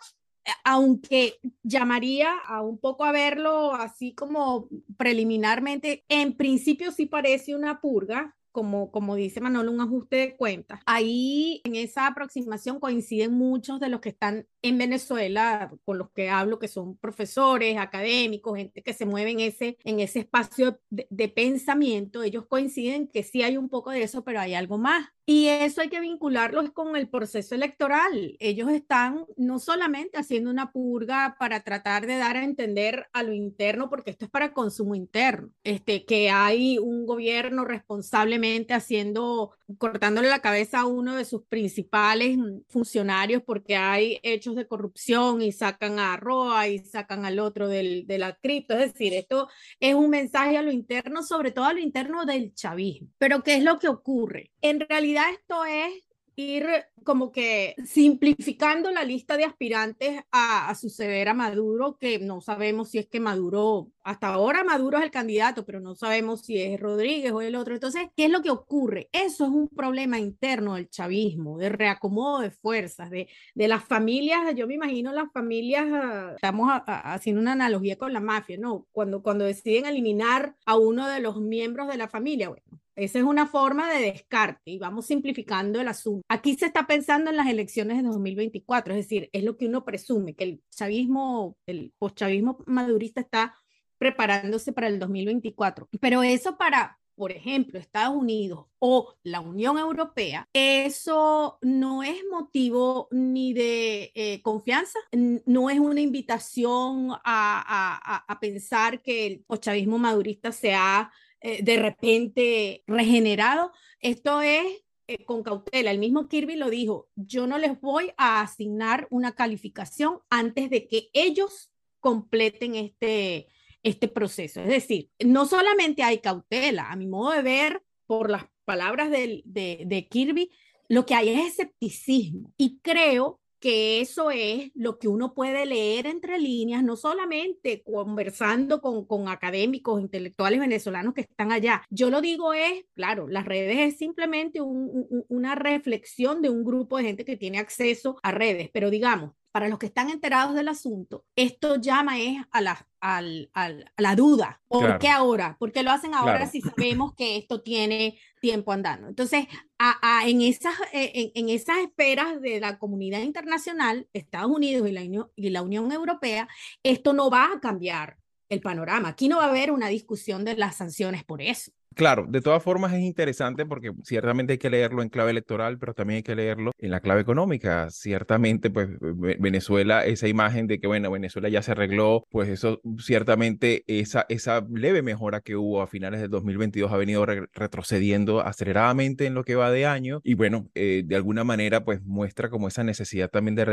aunque 0.64 1.38
llamaría 1.62 2.37
a 2.46 2.62
un 2.62 2.78
poco 2.78 3.05
a 3.05 3.12
verlo 3.12 3.74
así 3.74 4.14
como 4.14 4.68
preliminarmente, 4.96 6.05
en 6.09 6.37
principio 6.37 6.92
sí 6.92 7.07
parece 7.07 7.55
una 7.55 7.81
purga, 7.81 8.37
como, 8.50 8.90
como 8.90 9.16
dice 9.16 9.40
Manolo, 9.40 9.72
un 9.72 9.81
ajuste 9.81 10.16
de 10.16 10.37
cuentas. 10.37 10.81
Ahí 10.87 11.61
en 11.64 11.74
esa 11.74 12.07
aproximación 12.07 12.81
coinciden 12.81 13.33
muchos 13.33 13.81
de 13.81 13.88
los 13.88 14.00
que 14.00 14.11
están 14.11 14.46
en 14.62 14.79
Venezuela, 14.79 15.72
con 15.85 15.98
los 15.98 16.11
que 16.11 16.31
hablo, 16.31 16.59
que 16.59 16.68
son 16.68 16.96
profesores, 16.96 17.77
académicos, 17.79 18.57
gente 18.57 18.83
que 18.83 18.94
se 18.94 19.07
mueve 19.07 19.33
en 19.33 19.40
ese, 19.40 19.77
en 19.85 20.01
ese 20.01 20.20
espacio 20.20 20.81
de, 20.88 21.07
de 21.11 21.29
pensamiento. 21.29 22.22
Ellos 22.22 22.46
coinciden 22.46 23.09
que 23.09 23.22
sí 23.22 23.42
hay 23.42 23.57
un 23.57 23.68
poco 23.68 23.90
de 23.90 24.03
eso, 24.03 24.25
pero 24.25 24.40
hay 24.40 24.55
algo 24.55 24.79
más. 24.79 25.09
Y 25.25 25.46
eso 25.46 25.81
hay 25.81 25.88
que 25.88 26.01
vincularlo 26.01 26.72
con 26.75 26.96
el 26.96 27.09
proceso 27.09 27.55
electoral. 27.55 28.37
Ellos 28.40 28.68
están 28.70 29.25
no 29.37 29.61
solamente 29.61 30.18
haciendo 30.18 30.51
una 30.51 30.72
purga 30.72 31.37
para 31.38 31.61
tratar 31.61 32.07
de 32.07 32.16
dar 32.16 32.37
a 32.37 32.44
entender 32.44 33.07
a 33.12 33.22
lo 33.22 33.33
interno, 33.33 33.88
porque 33.88 34.11
esto 34.11 34.25
es 34.25 34.31
para 34.33 34.53
consumo 34.53 34.96
interno, 34.96 35.51
este, 35.62 36.05
que 36.05 36.31
hay 36.31 36.79
un 36.79 37.07
gobierno 37.07 37.64
responsablemente 37.64 38.75
haciendo, 38.75 39.53
cortándole 39.79 40.29
la 40.29 40.41
cabeza 40.41 40.81
a 40.81 40.87
uno 40.87 41.17
de 41.17 41.25
sus 41.25 41.43
principales 41.45 42.39
funcionarios 42.69 43.43
porque 43.43 43.77
hay 43.77 44.19
hechos 44.23 44.57
de 44.57 44.67
corrupción 44.67 45.43
y 45.43 45.53
sacan 45.53 45.99
a 45.99 46.17
Roa 46.17 46.69
y 46.69 46.79
sacan 46.79 47.25
al 47.25 47.39
otro 47.39 47.69
del, 47.69 48.07
de 48.07 48.19
la 48.19 48.35
cripto. 48.35 48.75
Es 48.75 48.93
decir, 48.93 49.15
esto 49.15 49.49
es 49.81 49.95
un 49.95 50.11
mensaje 50.11 50.57
a 50.57 50.63
lo 50.63 50.73
interno, 50.73 51.23
sobre 51.23 51.51
todo 51.53 51.67
a 51.67 51.73
lo 51.73 51.81
interno 51.81 52.25
del 52.25 52.55
chavismo. 52.55 53.09
Pero 53.19 53.43
¿qué 53.43 53.57
es 53.57 53.63
lo 53.63 53.79
que 53.79 53.89
ocurre? 53.89 54.51
En 54.61 54.81
realidad, 54.81 55.25
esto 55.33 55.65
es 55.65 56.12
ir 56.37 56.66
como 57.05 57.33
que 57.33 57.75
simplificando 57.85 58.90
la 58.90 59.05
lista 59.05 59.37
de 59.37 59.45
aspirantes 59.45 60.23
a, 60.31 60.73
suceder 60.75 61.29
a 61.29 61.35
Maduro, 61.35 61.97
que 61.99 62.18
no 62.18 62.40
sabemos 62.40 62.90
si 62.90 62.99
es 62.99 63.07
que 63.07 63.21
Maduro, 63.21 63.88
hasta 64.05 64.29
ahora 64.29 64.64
Maduro 64.64 64.99
es 64.99 65.05
el 65.05 65.11
candidato, 65.11 65.64
pero 65.64 65.81
no 65.81 65.95
sabemos 65.95 66.42
si 66.42 66.61
es 66.61 66.81
Rodríguez 66.81 67.33
o 67.33 67.42
el 67.42 67.57
otro. 67.57 67.75
Entonces, 67.75 68.09
¿qué 68.16 68.27
es 68.27 68.31
lo 68.31 68.42
que 68.42 68.51
ocurre? 68.51 69.09
Eso 69.12 69.45
es 69.45 69.51
un 69.51 69.68
problema 69.68 70.18
interno 70.18 70.75
del 70.75 70.88
chavismo, 70.88 71.59
de 71.59 71.68
reacomodo 71.68 72.40
de 72.40 72.51
fuerzas, 72.51 73.11
de, 73.11 73.29
de 73.55 73.68
las 73.68 73.85
familias, 73.85 74.55
yo 74.55 74.66
me 74.66 74.75
imagino 74.75 75.12
las 75.12 75.31
familias, 75.33 75.87
ah, 75.90 76.33
estamos 76.35 76.71
haciendo 76.87 77.40
una 77.40 77.53
analogía 77.53 77.97
con 77.97 78.12
la 78.12 78.21
mafia, 78.21 78.57
¿no? 78.59 78.87
Cuando, 78.92 79.23
cuando 79.23 79.45
deciden 79.45 79.87
eliminar 79.87 80.57
a 80.66 80.77
uno 80.77 81.09
de 81.09 81.21
los 81.21 81.40
miembros 81.40 81.88
de 81.88 81.97
la 81.97 82.09
familia, 82.09 82.49
bueno, 82.49 82.82
esa 82.94 83.18
es 83.18 83.24
una 83.24 83.46
forma 83.46 83.90
de 83.92 84.02
descarte 84.02 84.70
y 84.70 84.78
vamos 84.78 85.07
simplificando 85.07 85.81
el 85.81 85.88
asunto. 85.88 86.24
Aquí 86.28 86.55
se 86.57 86.66
está 86.66 86.87
pensando 86.87 87.31
en 87.31 87.37
las 87.37 87.48
elecciones 87.48 87.96
de 87.96 88.02
2024, 88.05 88.94
es 88.94 89.05
decir, 89.05 89.31
es 89.33 89.44
lo 89.44 89.57
que 89.57 89.66
uno 89.66 89.85
presume, 89.85 90.35
que 90.35 90.44
el 90.44 90.62
chavismo, 90.70 91.57
el 91.66 91.92
postchavismo 91.98 92.59
madurista 92.66 93.20
está 93.20 93.57
preparándose 93.98 94.72
para 94.72 94.88
el 94.88 94.98
2024. 94.98 95.88
Pero 96.00 96.22
eso 96.22 96.57
para, 96.57 96.98
por 97.14 97.31
ejemplo, 97.33 97.78
Estados 97.78 98.16
Unidos 98.16 98.66
o 98.78 99.14
la 99.22 99.40
Unión 99.40 99.78
Europea, 99.78 100.48
eso 100.52 101.59
no 101.62 102.02
es 102.02 102.16
motivo 102.31 103.09
ni 103.11 103.55
de 103.55 104.11
eh, 104.14 104.42
confianza, 104.42 104.98
no 105.12 105.70
es 105.70 105.78
una 105.78 106.00
invitación 106.00 107.12
a, 107.12 107.20
a, 107.24 108.24
a, 108.26 108.40
pensar 108.40 109.02
que 109.02 109.26
el 109.26 109.44
postchavismo 109.44 109.98
madurista 109.98 110.50
sea 110.50 111.12
eh, 111.42 111.62
de 111.62 111.76
repente 111.76 112.85
regenerado. 112.87 113.72
Esto 114.00 114.40
es 114.40 114.64
eh, 115.09 115.24
con 115.24 115.42
cautela. 115.42 115.90
El 115.90 115.98
mismo 115.98 116.28
Kirby 116.28 116.57
lo 116.57 116.70
dijo, 116.70 117.09
yo 117.16 117.46
no 117.46 117.59
les 117.59 117.81
voy 117.81 118.12
a 118.16 118.40
asignar 118.40 119.09
una 119.11 119.33
calificación 119.33 120.20
antes 120.31 120.70
de 120.70 120.87
que 120.87 121.11
ellos 121.12 121.72
completen 122.00 122.76
este, 122.76 123.48
este 123.83 124.09
proceso. 124.09 124.61
Es 124.61 124.68
decir, 124.68 125.11
no 125.24 125.46
solamente 125.46 126.02
hay 126.02 126.18
cautela, 126.18 126.90
a 126.90 126.96
mi 126.96 127.09
modo 127.09 127.33
de 127.33 127.42
ver, 127.42 127.83
por 128.07 128.31
las 128.31 128.44
palabras 128.64 129.11
de, 129.11 129.42
de 129.44 130.09
Kirby, 130.09 130.50
lo 130.88 131.07
que 131.07 131.14
hay 131.14 131.31
es 131.31 131.46
escepticismo. 131.46 132.52
Y 132.57 132.78
creo 132.81 133.41
que 133.62 134.01
eso 134.01 134.33
es 134.33 134.72
lo 134.75 134.98
que 134.98 135.07
uno 135.07 135.35
puede 135.35 135.66
leer 135.66 136.07
entre 136.09 136.40
líneas, 136.40 136.83
no 136.83 136.96
solamente 136.96 137.85
conversando 137.85 138.81
con, 138.81 139.07
con 139.07 139.29
académicos, 139.29 140.01
intelectuales 140.01 140.59
venezolanos 140.59 141.14
que 141.14 141.20
están 141.20 141.53
allá. 141.53 141.85
Yo 141.88 142.11
lo 142.11 142.20
digo 142.20 142.55
es, 142.55 142.85
claro, 142.94 143.29
las 143.29 143.44
redes 143.46 143.79
es 143.79 143.98
simplemente 143.98 144.61
una 144.61 145.55
reflexión 145.55 146.42
de 146.42 146.51
un 146.51 146.64
grupo 146.64 146.98
de 146.98 147.05
gente 147.05 147.25
que 147.25 147.37
tiene 147.37 147.59
acceso 147.59 148.18
a 148.25 148.33
redes, 148.33 148.68
pero 148.72 148.90
digamos, 148.90 149.31
para 149.53 149.69
los 149.69 149.79
que 149.79 149.87
están 149.87 150.09
enterados 150.09 150.55
del 150.55 150.69
asunto, 150.69 151.27
esto 151.37 151.77
llama 151.77 152.19
es 152.19 152.38
a 152.51 152.61
la, 152.62 152.88
a 153.01 154.17
duda. 154.17 154.62
¿Por 154.67 154.99
qué 154.99 155.09
ahora? 155.09 155.57
¿Por 155.59 155.73
qué 155.73 155.83
lo 155.83 155.91
hacen 155.91 156.15
ahora 156.15 156.47
si 156.47 156.62
sabemos 156.62 157.15
que 157.15 157.37
esto 157.37 157.62
tiene 157.62 158.19
tiempo 158.41 158.73
andando? 158.73 159.09
Entonces, 159.09 159.47
a, 159.79 160.23
en, 160.27 160.41
esas, 160.41 160.75
eh, 160.93 161.12
en, 161.15 161.33
en, 161.35 161.55
esas 161.55 161.79
esperas 161.79 162.41
de 162.41 162.61
la 162.61 162.79
comunidad 162.79 163.21
internacional, 163.21 164.09
Estados 164.15 164.51
Unidos 164.51 164.88
y 164.88 164.93
la, 164.93 165.03
y 165.37 165.51
la 165.51 165.62
Unión 165.62 165.93
Europea, 165.93 166.49
esto 166.83 167.12
no 167.12 167.29
va 167.29 167.53
a 167.53 167.61
cambiar 167.61 168.17
el 168.49 168.61
panorama. 168.61 169.11
Aquí 169.11 169.29
no 169.29 169.38
va 169.38 169.45
a 169.45 169.51
haber 169.51 169.71
una 169.71 169.88
discusión 169.88 170.45
de 170.45 170.57
las 170.57 170.77
sanciones 170.77 171.25
por 171.25 171.43
eso. 171.43 171.73
Claro, 171.94 172.26
de 172.28 172.40
todas 172.40 172.62
formas 172.62 172.92
es 172.92 173.00
interesante 173.00 173.66
porque 173.66 173.92
ciertamente 174.05 174.52
hay 174.55 174.59
que 174.59 174.70
leerlo 174.70 175.02
en 175.02 175.09
clave 175.09 175.31
electoral, 175.31 175.78
pero 175.78 175.94
también 175.94 176.18
hay 176.18 176.22
que 176.22 176.35
leerlo 176.35 176.72
en 176.78 176.90
la 176.90 177.00
clave 177.00 177.20
económica. 177.20 177.90
Ciertamente, 177.90 178.70
pues 178.70 178.88
Venezuela, 179.00 180.05
esa 180.05 180.28
imagen 180.28 180.66
de 180.66 180.81
que, 180.81 180.87
bueno, 180.87 181.11
Venezuela 181.11 181.48
ya 181.48 181.62
se 181.62 181.72
arregló, 181.72 182.26
pues 182.31 182.48
eso 182.48 182.81
ciertamente, 182.98 183.85
esa, 183.87 184.26
esa 184.28 184.64
leve 184.70 185.02
mejora 185.02 185.40
que 185.40 185.57
hubo 185.57 185.83
a 185.83 185.87
finales 185.87 186.20
del 186.20 186.31
2022 186.31 186.92
ha 186.92 186.96
venido 186.96 187.26
retrocediendo 187.26 188.40
aceleradamente 188.40 189.26
en 189.26 189.35
lo 189.35 189.44
que 189.44 189.55
va 189.55 189.70
de 189.70 189.87
año 189.87 190.20
y 190.24 190.35
bueno, 190.35 190.68
eh, 190.74 191.02
de 191.05 191.16
alguna 191.16 191.44
manera, 191.44 191.85
pues 191.85 192.02
muestra 192.02 192.48
como 192.48 192.68
esa 192.68 192.85
necesidad 192.85 193.28
también 193.31 193.55
de 193.55 193.64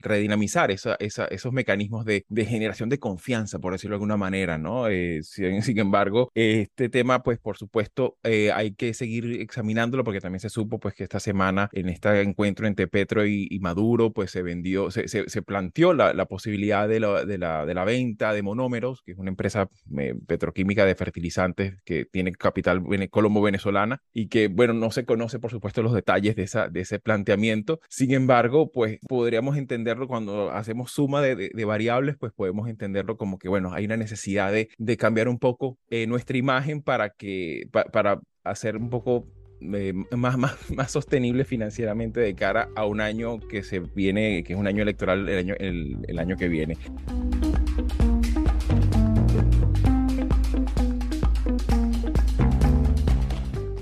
redinamizar 0.00 0.70
esa, 0.70 0.96
esa, 0.98 1.26
esos 1.26 1.52
mecanismos 1.52 2.04
de, 2.04 2.24
de, 2.28 2.44
generación 2.44 2.88
de 2.88 2.98
confianza, 2.98 3.58
por 3.58 3.72
decirlo 3.72 3.94
de 3.94 3.96
alguna 3.96 4.16
manera, 4.16 4.58
¿no? 4.58 4.88
Eh, 4.88 5.20
sin, 5.22 5.62
sin 5.62 5.78
embargo, 5.78 6.30
este 6.34 6.88
tema, 6.88 7.22
pues 7.22 7.38
por 7.38 7.56
supuesto, 7.56 7.67
supuesto, 7.68 8.16
eh, 8.22 8.50
hay 8.50 8.72
que 8.72 8.94
seguir 8.94 9.40
examinándolo 9.42 10.02
porque 10.02 10.20
también 10.20 10.40
se 10.40 10.48
supo 10.48 10.80
pues 10.80 10.94
que 10.94 11.04
esta 11.04 11.20
semana 11.20 11.68
en 11.72 11.90
este 11.90 12.22
encuentro 12.22 12.66
entre 12.66 12.88
Petro 12.88 13.26
y, 13.26 13.58
Maduro 13.60 14.12
pues 14.12 14.30
se 14.30 14.42
vendió, 14.42 14.90
se, 14.90 15.08
se, 15.08 15.42
planteó 15.42 15.92
la, 15.92 16.14
la 16.14 16.26
posibilidad 16.26 16.88
de 16.88 17.00
la, 17.00 17.24
de, 17.24 17.38
la, 17.38 17.66
de 17.66 17.74
la, 17.74 17.84
venta 17.84 18.32
de 18.32 18.42
monómeros, 18.42 19.02
que 19.02 19.12
es 19.12 19.18
una 19.18 19.30
empresa 19.30 19.68
eh, 19.98 20.14
petroquímica 20.26 20.86
de 20.86 20.94
fertilizantes 20.94 21.74
que 21.84 22.04
tiene 22.04 22.32
capital 22.32 22.82
colombo-venezolana 23.10 24.00
y 24.12 24.28
que, 24.28 24.48
bueno, 24.48 24.72
no 24.74 24.90
se 24.90 25.04
conoce 25.04 25.38
por 25.38 25.50
supuesto 25.50 25.82
los 25.82 25.92
detalles 25.92 26.36
de, 26.36 26.44
esa, 26.44 26.68
de 26.68 26.80
ese 26.80 27.00
planteamiento. 27.00 27.80
Sin 27.88 28.12
embargo, 28.12 28.70
pues 28.72 28.98
podríamos 29.08 29.56
entenderlo 29.56 30.08
cuando 30.08 30.50
hacemos 30.50 30.92
suma 30.92 31.20
de, 31.20 31.50
de, 31.52 31.64
variables, 31.64 32.16
pues 32.16 32.32
podemos 32.32 32.68
entenderlo 32.68 33.16
como 33.16 33.38
que, 33.38 33.48
bueno, 33.48 33.72
hay 33.74 33.84
una 33.84 33.96
necesidad 33.96 34.52
de, 34.52 34.68
cambiar 34.96 35.28
un 35.28 35.38
poco 35.38 35.78
eh, 35.90 36.06
nuestra 36.06 36.38
imagen 36.38 36.82
para 36.82 37.10
que 37.10 37.57
para 37.66 38.20
hacer 38.44 38.76
un 38.76 38.90
poco 38.90 39.26
eh, 39.60 39.92
más, 40.16 40.38
más, 40.38 40.70
más 40.70 40.90
sostenible 40.90 41.44
financieramente 41.44 42.20
de 42.20 42.34
cara 42.34 42.68
a 42.76 42.86
un 42.86 43.00
año 43.00 43.40
que 43.40 43.62
se 43.62 43.80
viene, 43.80 44.44
que 44.44 44.52
es 44.52 44.58
un 44.58 44.66
año 44.66 44.82
electoral 44.82 45.28
el 45.28 45.38
año, 45.38 45.54
el 45.58 46.18
año 46.18 46.36
que 46.36 46.48
viene. 46.48 46.76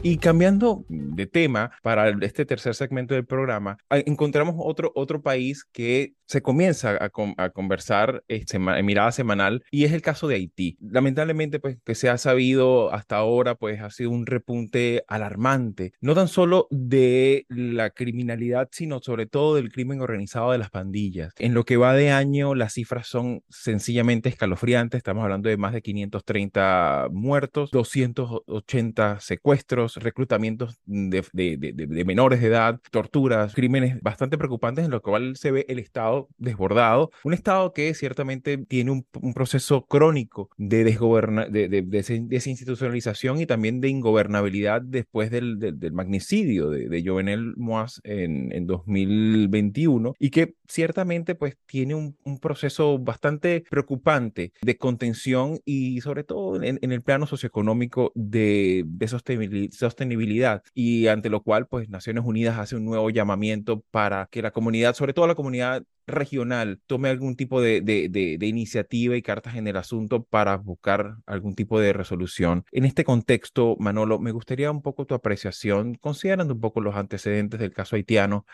Y 0.07 0.19
cambiando 0.19 0.85
de 0.88 1.27
tema 1.27 1.73
para 1.83 2.11
este 2.25 2.47
tercer 2.47 2.77
segmento 2.77 3.14
del 3.14 3.27
programa, 3.27 3.77
encontramos 3.90 4.55
otro, 4.57 4.92
otro 4.95 5.21
país 5.21 5.64
que 5.64 6.14
se 6.27 6.42
comienza 6.42 6.97
a, 6.97 7.11
a 7.37 7.51
conversar 7.51 8.23
este, 8.29 8.57
en 8.57 8.87
mirada 8.87 9.12
semanal 9.12 9.64
y 9.71 9.85
es 9.85 9.92
el 9.92 10.03
caso 10.03 10.29
de 10.29 10.37
Haití. 10.37 10.77
Lamentablemente, 10.81 11.59
pues 11.61 11.79
que 11.85 11.95
se 11.95 12.09
ha 12.09 12.19
sabido 12.19 12.92
hasta 12.92 13.16
ahora, 13.16 13.55
pues 13.55 13.81
ha 13.81 13.90
sido 13.90 14.11
un 14.11 14.27
repunte 14.27 15.05
alarmante, 15.09 15.92
no 16.01 16.14
tan 16.14 16.29
solo 16.29 16.69
de 16.71 17.47
la 17.49 17.90
criminalidad, 17.90 18.69
sino 18.71 19.01
sobre 19.01 19.27
todo 19.27 19.57
del 19.57 19.73
crimen 19.73 20.01
organizado 20.01 20.53
de 20.53 20.59
las 20.59 20.71
pandillas. 20.71 21.33
En 21.38 21.55
lo 21.55 21.64
que 21.64 21.77
va 21.77 21.95
de 21.95 22.11
año, 22.11 22.55
las 22.55 22.75
cifras 22.75 23.07
son 23.07 23.42
sencillamente 23.49 24.29
escalofriantes. 24.29 24.99
Estamos 24.99 25.25
hablando 25.25 25.49
de 25.49 25.57
más 25.57 25.73
de 25.73 25.83
530 25.83 27.09
muertos, 27.11 27.71
280 27.71 29.21
secuestros, 29.21 29.95
reclutamientos 30.02 30.80
de, 30.85 31.24
de, 31.32 32.04
menores 32.04 32.40
de 32.40 32.48
edad, 32.48 32.80
torturas, 32.90 33.54
crímenes 33.54 34.00
bastante 34.00 34.38
preocupantes 34.38 34.85
en 34.85 34.90
lo 34.90 35.02
cual 35.02 35.37
se 35.37 35.50
ve 35.50 35.66
el 35.68 35.78
Estado 35.78 36.28
desbordado, 36.38 37.11
un 37.24 37.35
Estado 37.35 37.72
que 37.72 37.92
ciertamente 37.94 38.59
tiene 38.59 38.90
un, 38.90 39.06
un 39.20 39.35
proceso 39.35 39.87
crónico 39.87 40.50
de, 40.56 40.85
desgoberna, 40.85 41.46
de, 41.46 41.68
desinstitucionalización 41.68 43.40
y 43.40 43.46
también 43.46 43.80
de 43.80 43.88
ingobernabilidad 43.88 44.82
después 44.82 45.30
del, 45.30 45.59
del, 45.59 45.92
magnicidio 45.92 46.70
de, 46.70 47.02
Jovenel 47.06 47.54
Moaz 47.56 48.00
en, 48.04 48.52
en 48.52 48.66
2021 48.66 50.14
y 50.18 50.30
que 50.30 50.54
ciertamente 50.68 51.35
pues 51.35 51.56
tiene 51.66 51.94
un, 51.94 52.16
un, 52.24 52.38
proceso 52.38 52.98
bastante 52.98 53.64
preocupante 53.70 54.52
de 54.61 54.76
contención 54.76 55.61
y 55.64 56.00
sobre 56.00 56.24
todo 56.24 56.62
en, 56.62 56.78
en 56.82 56.92
el 56.92 57.02
plano 57.02 57.26
socioeconómico 57.26 58.12
de, 58.14 58.85
de 58.87 59.09
sostenibilidad 59.09 59.70
sostenibilidad 59.87 60.62
y 60.75 61.07
ante 61.09 61.31
lo 61.31 61.42
cual 61.42 61.66
pues 61.66 61.88
Naciones 61.88 62.25
Unidas 62.25 62.59
hace 62.59 62.77
un 62.77 62.85
nuevo 62.85 63.11
llamamiento 63.11 63.83
para 63.90 64.29
que 64.31 64.42
la 64.42 64.51
comunidad, 64.51 64.94
sobre 64.94 65.12
todo 65.14 65.27
la 65.27 65.35
comunidad 65.35 65.83
regional 66.07 66.81
tome 66.87 67.09
algún 67.09 67.37
tipo 67.37 67.61
de, 67.61 67.81
de, 67.81 68.09
de, 68.09 68.47
iniciativa 68.47 69.16
y 69.16 69.23
cartas 69.23 69.57
en 69.57 69.66
el 69.66 69.77
asunto 69.77 70.23
para 70.23 70.57
buscar 70.57 71.16
algún 71.27 71.55
tipo 71.55 71.81
de 71.81 71.92
resolución. 71.92 72.64
En 72.73 72.85
este 72.85 73.05
contexto, 73.05 73.77
Manolo, 73.79 74.19
me 74.19 74.33
gustaría 74.33 74.71
un 74.71 74.83
poco 74.83 75.07
tu 75.07 75.14
apreciación, 75.14 75.95
considerando 75.97 76.55
un 76.55 76.61
poco 76.61 76.81
los 76.81 76.97
antecedentes 76.97 77.61
del 77.61 77.73
caso 77.73 77.97
haitiano, 77.97 78.47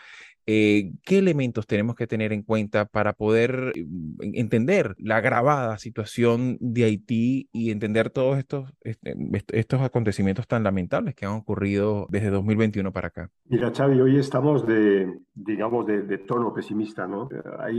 eh, 0.45 0.91
¿qué 1.05 1.19
elementos 1.19 1.67
tenemos 1.67 1.95
que 1.95 2.05
tener 2.05 2.33
en 2.33 2.43
cuenta 2.43 2.85
para 2.85 3.13
poder 3.13 3.71
mm, 3.75 4.33
entender 4.33 4.93
la 4.97 5.17
agravada 5.17 5.77
situación 5.77 6.57
de 6.59 6.83
Haití 6.83 7.47
y 7.53 7.71
entender 7.71 8.09
todos 8.09 8.37
estos, 8.37 8.69
este, 8.81 9.15
estos 9.53 9.81
acontecimientos 9.81 10.45
tan 10.47 10.63
lamentables 10.63 11.15
que 11.15 11.25
han 11.25 11.33
ocurrido 11.33 12.07
desde 12.09 12.29
2021 12.29 12.91
para 12.91 13.07
acá? 13.07 13.29
Mira, 13.45 13.71
Xavi, 13.73 14.01
hoy 14.01 14.17
estamos 14.17 14.67
de, 14.67 15.07
digamos, 15.33 15.87
de, 15.87 16.01
de 16.01 16.17
tono 16.17 16.53
pesimista, 16.53 17.07
¿no? 17.07 17.29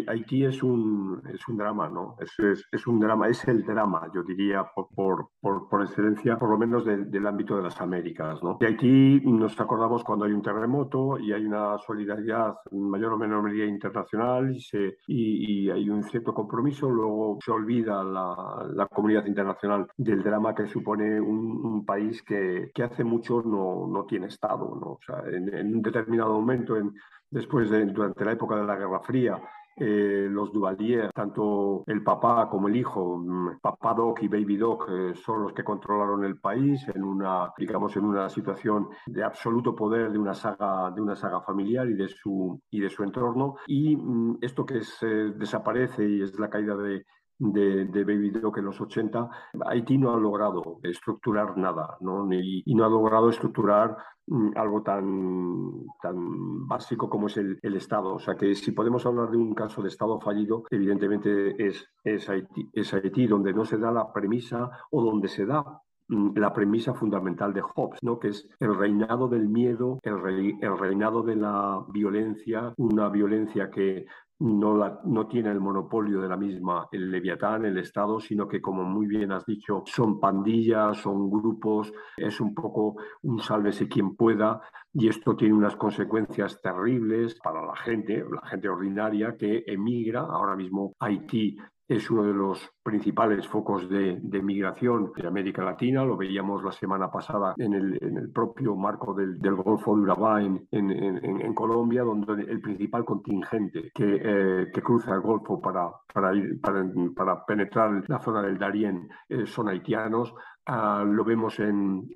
Haití 0.07 0.45
es 0.45 0.63
un, 0.63 1.23
es 1.33 1.47
un 1.49 1.57
drama, 1.57 1.89
¿no? 1.89 2.17
Es, 2.21 2.65
es, 2.71 2.87
un 2.87 3.01
drama, 3.01 3.29
es 3.29 3.47
el 3.49 3.65
drama, 3.65 4.11
yo 4.15 4.23
diría, 4.23 4.65
por, 4.75 4.89
por, 4.95 5.69
por, 5.69 5.83
excelencia, 5.83 6.39
por 6.39 6.51
lo 6.51 6.59
menos 6.59 6.85
del 6.85 7.27
ámbito 7.27 7.57
de 7.57 7.63
las 7.63 7.81
Américas, 7.81 8.43
¿no? 8.43 8.57
De 8.61 8.67
Haití 8.67 9.21
nos 9.25 9.59
acordamos 9.61 10.05
cuando 10.05 10.25
hay 10.25 10.33
un 10.33 10.43
terremoto 10.43 11.19
y 11.19 11.33
hay 11.33 11.45
una 11.45 11.79
solidaridad 11.79 12.55
mayor 12.73 13.13
o 13.13 13.19
menor 13.19 13.43
medida 13.43 13.65
internacional 13.65 14.55
y, 14.55 14.61
se, 14.61 14.99
y, 15.07 15.71
hay 15.71 15.89
un 15.89 16.03
cierto 16.05 16.35
compromiso, 16.35 16.91
luego 16.91 17.39
se 17.45 17.51
olvida 17.51 18.05
la, 18.05 18.67
la 18.75 18.87
comunidad 18.87 19.27
internacional 19.27 19.87
del 19.97 20.23
drama 20.23 20.55
que 20.55 20.67
supone 20.67 21.21
un, 21.21 21.85
país 21.85 22.23
que, 22.23 22.71
que, 22.75 22.83
hace 22.83 23.05
mucho 23.05 23.43
no, 23.43 23.87
no 23.87 24.05
tiene 24.05 24.29
Estado, 24.29 24.75
¿no? 24.81 24.93
O 24.93 25.01
sea, 25.05 25.23
en, 25.31 25.55
en 25.55 25.75
un 25.77 25.83
determinado 25.83 26.33
momento, 26.33 26.77
en, 26.77 26.95
después 27.35 27.69
de, 27.69 27.85
durante 27.87 28.25
la 28.25 28.33
época 28.33 28.57
de 28.57 28.65
la 28.65 28.77
Guerra 28.77 29.01
Fría, 29.01 29.43
eh, 29.77 30.29
los 30.31 30.53
Duvalier, 30.53 31.11
tanto 31.13 31.83
el 31.89 32.01
papá 32.05 32.49
como 32.49 32.69
el 32.69 32.77
hijo, 32.77 33.19
mm, 33.19 33.59
papá 33.61 33.93
Doc 33.93 34.23
y 34.23 34.29
Baby 34.29 34.57
Doc, 34.57 34.89
eh, 34.89 35.15
son 35.17 35.43
los 35.43 35.53
que 35.53 35.65
controlaron 35.65 36.25
el 36.25 36.39
país 36.39 36.87
en 36.95 37.03
una, 37.03 37.53
digamos, 37.59 37.97
en 37.97 38.05
una 38.05 38.29
situación 38.29 38.89
de 39.07 39.25
absoluto 39.25 39.75
poder 39.75 40.13
de 40.13 40.19
una 40.19 40.33
saga, 40.33 40.93
de 40.93 41.01
una 41.01 41.17
saga 41.17 41.41
familiar 41.41 41.89
y 41.91 41.95
de 41.95 42.07
su, 42.07 42.61
y 42.71 42.79
de 42.79 42.89
su 42.89 43.03
entorno. 43.03 43.57
Y 43.67 43.97
mm, 43.97 44.39
esto 44.41 44.65
que 44.65 44.85
se 44.85 45.07
desaparece 45.07 46.09
y 46.09 46.23
es 46.23 46.39
la 46.39 46.49
caída 46.49 46.77
de, 46.77 47.05
de, 47.39 48.05
Baby 48.05 48.31
Doc 48.31 48.59
en 48.59 48.67
los 48.67 48.81
80, 48.81 49.29
Haití 49.67 49.99
no 49.99 50.15
ha 50.15 50.19
logrado 50.19 50.79
estructurar 50.83 51.57
nada, 51.57 51.97
¿no? 52.01 52.27
y 52.33 52.75
no 52.75 52.85
ha 52.85 52.89
logrado 52.89 53.29
estructurar 53.29 53.97
mm, 54.27 54.51
algo 54.57 54.83
tan, 54.83 55.87
tan 56.01 56.67
básico 56.67 57.09
como 57.09 57.27
es 57.27 57.37
el, 57.37 57.59
Estado. 57.75 58.15
O 58.15 58.19
sea 58.19 58.37
que 58.37 58.55
si 58.55 58.73
podemos 58.73 59.05
hablar 59.07 59.31
de 59.31 59.37
un 59.37 59.55
caso 59.55 59.83
de 59.83 59.89
Estado 59.89 60.21
fallido, 60.21 60.65
evidentemente 60.71 61.67
es, 61.67 61.89
es, 62.05 62.29
Haití, 62.29 62.69
es 62.73 62.95
Haití, 62.95 63.27
donde 63.27 63.53
no 63.53 63.65
se 63.65 63.79
da 63.79 63.91
la 63.91 64.13
premisa 64.13 64.71
o 64.91 65.03
donde 65.03 65.29
se 65.29 65.45
da 65.45 65.83
mm, 66.09 66.39
la 66.39 66.53
premisa 66.53 66.95
fundamental 66.95 67.53
de 67.53 67.63
Hobbes, 67.63 67.99
¿no? 68.03 68.19
que 68.19 68.29
es 68.29 68.49
el 68.61 68.77
reinado 68.77 69.29
del 69.29 69.49
miedo, 69.49 69.99
el, 70.03 70.57
el 70.61 70.79
reinado 70.79 71.23
de 71.23 71.37
la 71.37 71.85
violencia, 71.89 72.73
una 72.77 73.09
violencia 73.09 73.71
que 73.71 74.07
no, 74.41 75.01
no 75.05 75.27
tiene 75.27 75.51
el 75.51 75.61
monopolio 75.61 76.21
de 76.21 76.29
la 76.29 76.37
misma 76.37 76.89
el 76.93 77.11
Leviatán, 77.11 77.65
el 77.65 77.79
Estado, 77.79 78.21
sino 78.21 78.49
que, 78.49 78.61
como 78.61 78.83
muy 78.85 79.07
bien 79.07 79.33
has 79.33 79.47
dicho, 79.47 79.83
son 79.87 80.19
pandillas, 80.19 80.99
son 80.99 81.31
grupos, 81.31 81.93
es 82.17 82.41
un 82.41 82.55
poco 82.55 82.97
un 83.23 83.41
sálvese 83.41 83.89
quien 83.89 84.17
pueda, 84.17 84.61
y 84.93 85.09
esto 85.09 85.35
tiene 85.37 85.55
unas 85.55 85.77
consecuencias 85.77 86.61
terribles 86.61 87.39
para 87.43 87.65
la 87.65 87.77
gente, 87.77 88.25
la 88.31 88.47
gente 88.49 88.69
ordinaria 88.69 89.37
que 89.37 89.65
emigra. 89.67 90.21
Ahora 90.21 90.57
mismo 90.57 90.95
Haití 91.01 91.57
es 91.87 92.11
uno 92.11 92.25
de 92.25 92.33
los 92.33 92.71
principales 92.83 93.47
focos 93.47 93.89
de, 93.89 94.19
migración 94.43 95.13
de 95.15 95.27
América 95.27 95.63
Latina. 95.63 96.05
Lo 96.05 96.17
veíamos 96.17 96.63
la 96.65 96.73
semana 96.73 97.11
pasada 97.11 97.55
en 97.59 97.75
el, 97.75 98.31
propio 98.33 98.75
marco 98.77 99.15
del, 99.15 99.39
Golfo 99.55 99.95
de 99.95 100.03
Urabá 100.03 100.43
en, 100.43 101.55
Colombia, 101.55 102.03
donde 102.03 102.43
el 102.45 102.61
principal 102.61 103.05
contingente 103.05 103.91
que, 103.95 104.21
eh, 104.23 104.73
cruza 104.83 105.15
el 105.15 105.21
Golfo 105.21 105.61
para, 105.61 105.91
para, 106.13 107.45
penetrar 107.47 108.03
la 108.09 108.21
zona 108.21 108.43
del 108.43 108.59
Darién 108.59 109.09
eh, 109.29 109.47
son 109.47 109.69
haitianos. 109.69 110.35
Ah, 110.67 111.05
lo 111.07 111.25
vemos 111.25 111.61
en, 111.61 112.09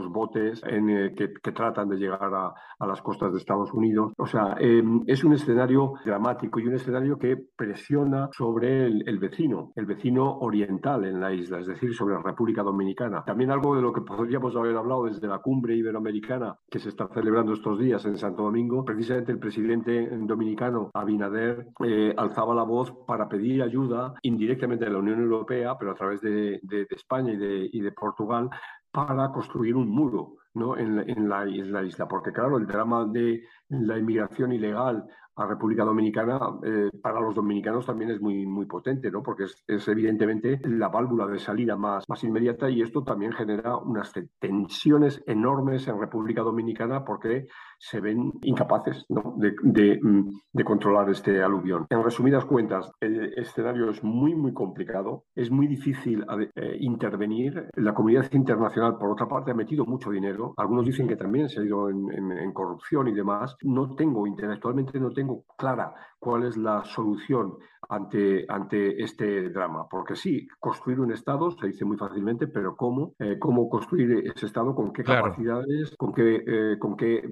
los 0.00 0.10
botes 0.10 0.62
en, 0.64 0.90
eh, 0.90 1.14
que, 1.14 1.52
tratan 1.52 1.88
de 1.88 1.96
llegar 1.96 2.32
a, 2.34 2.54
las 2.86 3.00
costas 3.00 3.32
de 3.32 3.38
Estados 3.38 3.72
Unidos. 3.72 4.12
O 4.18 4.26
sea, 4.26 4.56
em, 4.60 5.02
es 5.06 5.24
un 5.24 5.32
escenario 5.32 5.94
dramático 6.04 6.60
y 6.60 6.66
un 6.66 6.74
escenario 6.74 7.18
que 7.18 7.36
presiona 7.56 8.28
sobre 8.32 8.86
el, 8.86 9.08
el 9.08 9.18
vecino. 9.18 9.72
El 9.74 9.86
vecino 9.86 10.38
oriental 10.38 11.04
en 11.04 11.20
la 11.20 11.32
isla, 11.32 11.60
es 11.60 11.66
decir, 11.66 11.94
sobre 11.94 12.14
la 12.14 12.22
República 12.22 12.62
Dominicana. 12.62 13.24
También 13.24 13.50
algo 13.50 13.74
de 13.74 13.82
lo 13.82 13.92
que 13.92 14.02
podríamos 14.02 14.54
haber 14.56 14.76
hablado 14.76 15.04
desde 15.04 15.26
la 15.26 15.38
cumbre 15.38 15.74
iberoamericana 15.74 16.56
que 16.70 16.78
se 16.78 16.90
está 16.90 17.08
celebrando 17.08 17.52
estos 17.52 17.78
días 17.78 18.04
en 18.04 18.18
Santo 18.18 18.42
Domingo, 18.42 18.84
precisamente 18.84 19.32
el 19.32 19.38
presidente 19.38 20.08
dominicano 20.10 20.90
Abinader 20.94 21.68
eh, 21.84 22.14
alzaba 22.16 22.54
la 22.54 22.62
voz 22.62 22.92
para 23.06 23.28
pedir 23.28 23.62
ayuda 23.62 24.14
indirectamente 24.22 24.84
de 24.84 24.90
la 24.90 24.98
Unión 24.98 25.20
Europea, 25.20 25.76
pero 25.78 25.92
a 25.92 25.94
través 25.94 26.20
de, 26.20 26.60
España 26.90 27.32
y 27.32 27.36
de, 27.36 27.68
y 27.72 27.80
de 27.80 27.92
Portugal, 27.92 28.50
para 28.96 29.30
construir 29.30 29.76
un 29.76 29.90
muro 29.90 30.36
¿no? 30.54 30.78
en, 30.78 31.28
la, 31.28 31.46
isla. 31.46 32.08
Porque 32.08 32.32
claro, 32.32 32.56
el 32.56 32.66
drama 32.66 33.04
de 33.04 33.42
la 33.68 33.98
inmigración 33.98 34.52
ilegal 34.52 35.06
a 35.36 35.46
República 35.46 35.84
Dominicana, 35.84 36.40
eh, 36.64 36.88
para 37.02 37.20
los 37.20 37.34
dominicanos 37.34 37.84
también 37.84 38.10
es 38.12 38.22
muy, 38.22 38.46
muy 38.46 38.64
potente, 38.64 39.10
¿no? 39.10 39.22
porque 39.22 39.44
es, 39.44 39.62
es, 39.66 39.86
evidentemente 39.88 40.58
la 40.64 40.88
válvula 40.88 41.26
de 41.26 41.38
salida 41.38 41.76
más, 41.76 42.08
más 42.08 42.24
inmediata 42.24 42.70
y 42.70 42.80
esto 42.80 43.04
también 43.04 43.32
genera 43.32 43.76
unas 43.76 44.14
tensiones 44.38 45.22
enormes 45.26 45.86
en 45.88 46.00
República 46.00 46.40
Dominicana 46.40 47.04
porque 47.04 47.48
se 47.78 48.00
ven 48.00 48.32
incapaces 48.42 49.04
¿no? 49.08 49.34
de, 49.36 49.54
de, 49.62 49.98
mm, 50.02 50.30
de, 50.52 50.64
controlar 50.64 51.10
este 51.10 51.42
aluvión. 51.42 51.86
En 51.90 52.02
resumidas 52.02 52.44
cuentas, 52.44 52.90
el 53.00 53.34
escenario 53.38 53.90
es 53.90 54.02
muy, 54.02 54.34
muy 54.34 54.52
complicado, 54.52 55.24
es 55.34 55.50
muy 55.50 55.66
difícil 55.66 56.24
eh, 56.54 56.76
intervenir. 56.80 57.68
La 57.74 57.94
comunidad 57.94 58.30
internacional, 58.32 58.96
por 58.98 59.10
otra 59.10 59.28
parte, 59.28 59.50
ha 59.50 59.54
metido 59.54 59.84
mucho 59.84 60.10
dinero. 60.10 60.54
Algunos 60.56 60.86
dicen 60.86 61.08
que 61.08 61.16
también 61.16 61.48
se 61.48 61.60
ha 61.60 61.64
ido 61.64 61.90
en, 61.90 62.10
en, 62.12 62.32
en 62.32 62.52
corrupción 62.52 63.08
y 63.08 63.12
demás. 63.12 63.56
No 63.62 63.94
tengo, 63.94 64.26
intelectualmente 64.26 64.98
no 64.98 65.10
tengo 65.10 65.44
clara 65.56 65.94
cuál 66.18 66.44
es 66.44 66.56
la 66.56 66.84
solución 66.84 67.56
ante, 67.88 68.44
ante 68.48 69.02
este 69.02 69.50
drama. 69.50 69.86
Porque 69.88 70.16
sí, 70.16 70.46
construir 70.58 71.00
un 71.00 71.12
Estado 71.12 71.50
se 71.52 71.68
dice 71.68 71.84
muy 71.84 71.96
fácilmente, 71.96 72.46
pero 72.48 72.76
¿cómo? 72.76 73.14
Eh, 73.18 73.38
¿Cómo 73.38 73.68
construir 73.68 74.24
ese 74.26 74.46
Estado? 74.46 74.74
¿Con 74.74 74.92
qué 74.92 75.04
capacidades? 75.04 75.94
¿Con 75.96 76.12
qué, 76.12 76.42
eh, 76.46 76.78
con 76.78 76.96
qué 76.96 77.22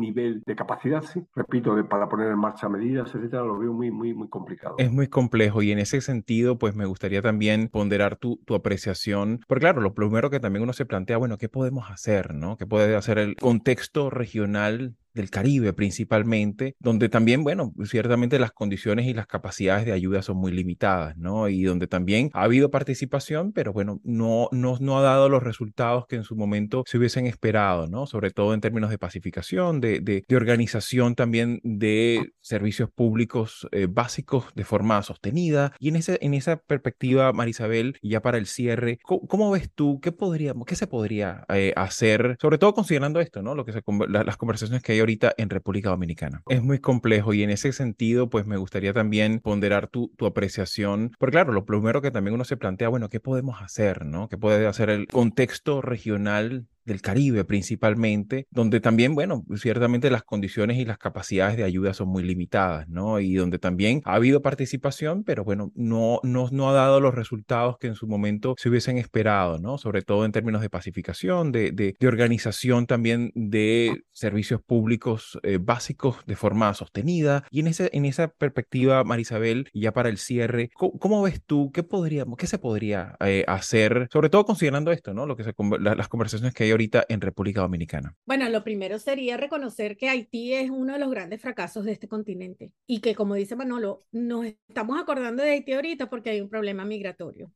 nivel 0.00 0.42
de 0.46 0.56
capacidad? 0.56 1.02
Sí, 1.02 1.22
repito, 1.34 1.76
para 1.88 2.08
poner 2.08 2.28
en 2.28 2.38
marcha 2.38 2.68
medidas, 2.68 3.14
etcétera, 3.14 3.42
lo 3.42 3.58
veo 3.58 3.72
muy, 3.72 3.90
muy, 3.90 4.14
muy 4.14 4.28
complicado. 4.28 4.76
Es 4.78 4.92
muy 4.92 5.08
complejo 5.08 5.62
y 5.62 5.72
en 5.72 5.78
ese 5.78 6.00
sentido, 6.00 6.58
pues 6.58 6.74
me 6.74 6.86
gustaría 6.86 7.22
también 7.22 7.68
ponderar 7.68 8.16
tu, 8.16 8.36
tu 8.44 8.54
apreciación. 8.54 9.40
Porque 9.46 9.62
claro, 9.62 9.80
lo 9.80 9.94
primero 9.94 10.30
que 10.30 10.40
también 10.40 10.62
uno 10.62 10.72
se 10.72 10.86
plantea, 10.86 11.16
bueno, 11.16 11.38
¿qué 11.38 11.48
podemos 11.48 11.90
hacer? 11.90 12.34
¿no? 12.34 12.56
¿Qué 12.56 12.66
puede 12.66 12.96
hacer 12.96 13.18
el 13.18 13.36
contexto 13.36 14.10
regional 14.10 14.96
del 15.14 15.30
Caribe 15.30 15.72
principalmente, 15.72 16.76
donde 16.78 17.08
también, 17.08 17.44
bueno, 17.44 17.72
ciertamente 17.84 18.38
las 18.38 18.52
condiciones 18.52 19.06
y 19.06 19.14
las 19.14 19.26
capacidades 19.26 19.84
de 19.86 19.92
ayuda 19.92 20.22
son 20.22 20.36
muy 20.36 20.52
limitadas, 20.52 21.16
¿no? 21.16 21.48
Y 21.48 21.62
donde 21.62 21.86
también 21.86 22.30
ha 22.32 22.44
habido 22.44 22.70
participación, 22.70 23.52
pero 23.52 23.72
bueno, 23.72 24.00
no, 24.04 24.48
no, 24.52 24.76
no 24.80 24.98
ha 24.98 25.02
dado 25.02 25.28
los 25.28 25.42
resultados 25.42 26.06
que 26.06 26.16
en 26.16 26.24
su 26.24 26.36
momento 26.36 26.84
se 26.86 26.98
hubiesen 26.98 27.26
esperado, 27.26 27.86
¿no? 27.86 28.06
Sobre 28.06 28.30
todo 28.30 28.54
en 28.54 28.60
términos 28.60 28.90
de 28.90 28.98
pacificación, 28.98 29.80
de, 29.80 30.00
de, 30.00 30.24
organización 30.36 31.14
también 31.14 31.60
de 31.62 32.32
servicios 32.40 32.90
públicos 32.90 33.68
eh, 33.70 33.86
básicos 33.88 34.46
de 34.54 34.64
forma 34.64 35.02
sostenida. 35.02 35.72
Y 35.78 35.88
en, 35.88 35.96
ese, 35.96 36.18
en 36.22 36.34
esa 36.34 36.56
perspectiva, 36.56 37.32
Marisabel, 37.32 37.98
ya 38.02 38.22
para 38.22 38.38
el 38.38 38.46
cierre, 38.46 38.98
¿cómo, 39.02 39.50
ves 39.50 39.70
tú 39.74 40.00
qué 40.00 40.10
podríamos, 40.10 40.66
qué 40.66 40.74
se 40.74 40.86
podría 40.86 41.44
eh, 41.50 41.72
hacer, 41.76 42.36
sobre 42.40 42.58
todo 42.58 42.72
considerando 42.74 43.20
esto, 43.20 43.42
¿no? 43.42 43.54
Lo 43.54 43.64
que 43.64 43.72
se, 43.72 43.82
las 44.08 44.36
conversaciones 44.36 44.82
que 44.82 44.92
hay 44.92 45.01
ahorita 45.02 45.34
en 45.36 45.50
República 45.50 45.90
Dominicana. 45.90 46.42
Es 46.48 46.62
muy 46.62 46.78
complejo 46.78 47.34
y 47.34 47.42
en 47.42 47.50
ese 47.50 47.72
sentido, 47.72 48.30
pues 48.30 48.46
me 48.46 48.56
gustaría 48.56 48.92
también 48.92 49.40
ponderar 49.40 49.88
tu, 49.88 50.12
tu 50.16 50.26
apreciación, 50.26 51.12
porque 51.18 51.32
claro, 51.32 51.52
lo 51.52 51.64
primero 51.64 52.02
que 52.02 52.10
también 52.10 52.34
uno 52.34 52.44
se 52.44 52.56
plantea, 52.56 52.88
bueno, 52.88 53.08
¿qué 53.08 53.20
podemos 53.20 53.60
hacer, 53.62 54.04
no? 54.06 54.28
¿Qué 54.28 54.38
puede 54.38 54.66
hacer 54.66 54.90
el 54.90 55.06
contexto 55.06 55.82
regional 55.82 56.66
del 56.84 57.00
Caribe 57.00 57.44
principalmente, 57.44 58.46
donde 58.50 58.80
también, 58.80 59.14
bueno, 59.14 59.44
ciertamente 59.56 60.10
las 60.10 60.22
condiciones 60.22 60.78
y 60.78 60.84
las 60.84 60.98
capacidades 60.98 61.56
de 61.56 61.64
ayuda 61.64 61.94
son 61.94 62.08
muy 62.08 62.22
limitadas, 62.22 62.88
¿no? 62.88 63.20
Y 63.20 63.34
donde 63.34 63.58
también 63.58 64.02
ha 64.04 64.14
habido 64.14 64.42
participación, 64.42 65.24
pero 65.24 65.44
bueno, 65.44 65.72
no, 65.74 66.20
no, 66.22 66.48
no 66.50 66.70
ha 66.70 66.72
dado 66.72 67.00
los 67.00 67.14
resultados 67.14 67.78
que 67.78 67.86
en 67.86 67.94
su 67.94 68.06
momento 68.06 68.54
se 68.58 68.68
hubiesen 68.68 68.98
esperado, 68.98 69.58
¿no? 69.58 69.78
Sobre 69.78 70.02
todo 70.02 70.24
en 70.24 70.32
términos 70.32 70.62
de 70.62 70.70
pacificación, 70.70 71.52
de, 71.52 71.72
de, 71.72 71.94
de 71.98 72.08
organización 72.08 72.86
también 72.86 73.32
de 73.34 74.02
servicios 74.10 74.60
públicos 74.62 75.38
eh, 75.42 75.58
básicos 75.60 76.16
de 76.26 76.36
forma 76.36 76.72
sostenida. 76.74 77.44
Y 77.50 77.60
en, 77.60 77.66
ese, 77.68 77.90
en 77.92 78.04
esa 78.04 78.28
perspectiva, 78.28 79.04
Marisabel, 79.04 79.68
ya 79.72 79.92
para 79.92 80.08
el 80.08 80.18
cierre, 80.18 80.70
¿cómo, 80.74 80.98
cómo 80.98 81.22
ves 81.22 81.42
tú 81.44 81.70
qué 81.72 81.82
podríamos, 81.82 82.36
qué 82.36 82.46
se 82.46 82.58
podría 82.58 83.16
eh, 83.20 83.44
hacer, 83.46 84.08
sobre 84.12 84.30
todo 84.30 84.44
considerando 84.44 84.92
esto, 84.92 85.14
¿no? 85.14 85.26
Lo 85.26 85.36
que 85.36 85.44
se, 85.44 85.54
la, 85.80 85.94
las 85.94 86.08
conversaciones 86.08 86.54
que 86.54 86.64
hay 86.64 86.71
ahorita 86.72 87.06
en 87.08 87.20
República 87.20 87.60
Dominicana? 87.60 88.16
Bueno, 88.24 88.48
lo 88.48 88.64
primero 88.64 88.98
sería 88.98 89.36
reconocer 89.36 89.96
que 89.96 90.08
Haití 90.08 90.54
es 90.54 90.70
uno 90.70 90.94
de 90.94 90.98
los 90.98 91.10
grandes 91.10 91.40
fracasos 91.40 91.84
de 91.84 91.92
este 91.92 92.08
continente 92.08 92.72
y 92.86 93.00
que, 93.00 93.14
como 93.14 93.34
dice 93.34 93.56
Manolo, 93.56 94.04
nos 94.12 94.46
estamos 94.46 95.00
acordando 95.00 95.42
de 95.42 95.50
Haití 95.50 95.72
ahorita 95.72 96.10
porque 96.10 96.30
hay 96.30 96.40
un 96.40 96.48
problema 96.48 96.84
migratorio 96.84 97.52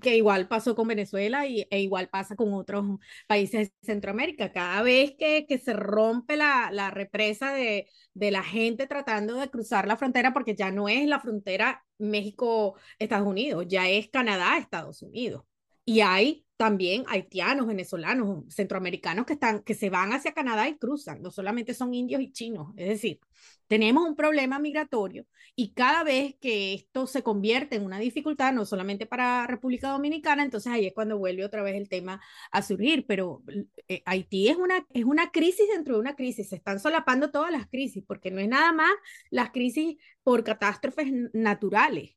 que 0.00 0.16
igual 0.16 0.48
pasó 0.48 0.74
con 0.74 0.88
Venezuela 0.88 1.46
y, 1.46 1.66
e 1.70 1.80
igual 1.80 2.08
pasa 2.08 2.34
con 2.36 2.54
otros 2.54 2.98
países 3.26 3.68
de 3.68 3.86
Centroamérica. 3.86 4.52
Cada 4.52 4.82
vez 4.82 5.14
que, 5.18 5.46
que 5.46 5.58
se 5.58 5.74
rompe 5.74 6.36
la, 6.36 6.70
la 6.72 6.90
represa 6.90 7.52
de, 7.52 7.88
de, 8.14 8.30
la 8.30 8.42
gente 8.42 8.86
tratando 8.86 9.36
de 9.36 9.50
cruzar 9.50 9.86
la 9.86 9.96
frontera, 9.96 10.32
porque 10.32 10.54
ya 10.54 10.70
no 10.70 10.88
es 10.88 11.06
la 11.06 11.20
frontera 11.20 11.84
México-Estados 11.98 13.26
Unidos, 13.26 13.66
ya 13.68 13.88
es 13.88 14.08
Canadá-Estados 14.08 15.02
Unidos. 15.02 15.44
Y 15.84 16.00
hay 16.00 16.46
también 16.56 17.04
haitianos, 17.08 17.66
venezolanos, 17.66 18.44
centroamericanos 18.54 19.26
que, 19.26 19.32
están, 19.34 19.62
que 19.62 19.74
se 19.74 19.90
van 19.90 20.12
hacia 20.12 20.32
Canadá 20.32 20.68
y 20.68 20.76
cruzan, 20.76 21.20
no 21.20 21.30
solamente 21.30 21.74
son 21.74 21.94
indios 21.94 22.20
y 22.22 22.32
chinos, 22.32 22.72
es 22.76 22.88
decir, 22.88 23.20
tenemos 23.66 24.06
un 24.06 24.14
problema 24.14 24.58
migratorio 24.58 25.26
y 25.56 25.72
cada 25.72 26.04
vez 26.04 26.36
que 26.40 26.74
esto 26.74 27.06
se 27.06 27.22
convierte 27.22 27.76
en 27.76 27.84
una 27.84 27.98
dificultad, 27.98 28.52
no 28.52 28.66
solamente 28.66 29.06
para 29.06 29.46
República 29.46 29.90
Dominicana, 29.90 30.42
entonces 30.42 30.72
ahí 30.72 30.86
es 30.86 30.92
cuando 30.92 31.18
vuelve 31.18 31.44
otra 31.44 31.62
vez 31.62 31.76
el 31.76 31.88
tema 31.88 32.20
a 32.50 32.62
surgir, 32.62 33.06
pero 33.06 33.42
eh, 33.88 34.02
Haití 34.04 34.48
es 34.48 34.56
una, 34.56 34.86
es 34.92 35.04
una 35.04 35.30
crisis 35.30 35.66
dentro 35.68 35.94
de 35.94 36.00
una 36.00 36.14
crisis, 36.14 36.50
se 36.50 36.56
están 36.56 36.80
solapando 36.80 37.30
todas 37.30 37.50
las 37.50 37.66
crisis, 37.66 38.04
porque 38.06 38.30
no 38.30 38.40
es 38.40 38.48
nada 38.48 38.72
más 38.72 38.92
las 39.30 39.50
crisis 39.50 39.96
por 40.22 40.44
catástrofes 40.44 41.10
naturales, 41.32 42.14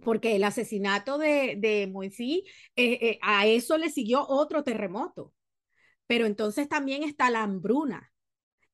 porque 0.00 0.36
el 0.36 0.44
asesinato 0.44 1.18
de, 1.18 1.56
de 1.58 1.86
Moisés, 1.86 2.42
eh, 2.76 2.98
eh, 3.00 3.18
a 3.22 3.46
eso 3.46 3.78
le 3.78 3.90
siguió 3.90 4.26
otro 4.26 4.64
terremoto. 4.64 5.32
Pero 6.06 6.26
entonces 6.26 6.68
también 6.68 7.02
está 7.02 7.30
la 7.30 7.42
hambruna, 7.42 8.12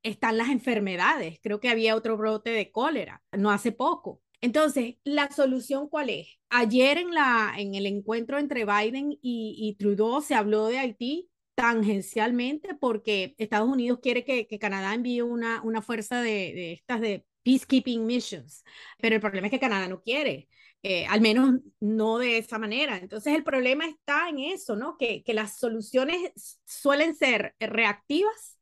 están 0.03 0.39
las 0.39 0.49
enfermedades. 0.49 1.39
Creo 1.43 1.61
que 1.61 1.69
había 1.69 1.97
otro 1.97 2.17
brote 2.17 2.51
de 2.51 2.71
cólera, 2.71 3.23
no 3.33 3.51
hace 3.51 3.73
poco. 3.73 4.23
Entonces, 4.41 4.97
¿la 5.05 5.31
solución 5.31 5.89
cuál 5.89 6.11
es? 6.11 6.39
Ayer 6.49 6.99
en, 6.99 7.13
la, 7.13 7.55
en 7.59 7.75
el 7.75 7.87
encuentro 7.87 8.39
entre 8.39 8.65
Biden 8.65 9.19
y, 9.21 9.77
Trudeau 9.79 10.23
se 10.23 10.35
habló 10.35 10.67
de 10.69 10.79
Haití 10.79 11.29
tangencialmente 11.57 12.75
porque 12.75 13.35
Estados 13.39 13.69
Unidos 13.69 13.99
quiere 14.01 14.25
que, 14.25 14.47
Canadá 14.61 14.95
envíe 14.95 15.23
una, 15.23 15.61
una 15.63 15.83
fuerza 15.83 16.23
de 16.23 16.73
estas 16.73 17.01
de 17.01 17.27
peacekeeping 17.43 18.07
missions, 18.07 18.63
pero 18.99 19.15
el 19.15 19.21
problema 19.21 19.47
es 19.47 19.51
que 19.51 19.61
Canadá 19.61 19.89
no 19.89 20.03
quiere. 20.03 20.49
Eh, 20.85 21.07
al 21.07 21.21
menos 21.21 21.61
no 21.81 22.19
de 22.19 22.39
esa 22.39 22.59
manera. 22.59 22.99
Entonces 22.99 23.35
el 23.35 23.45
problema 23.45 23.87
está 23.87 24.29
en 24.29 24.39
eso, 24.39 24.77
¿no? 24.77 24.97
Que, 24.97 25.23
que 25.25 25.35
las 25.35 25.59
soluciones 25.59 26.33
suelen 26.65 27.15
ser 27.17 27.55
reactivas 27.61 28.58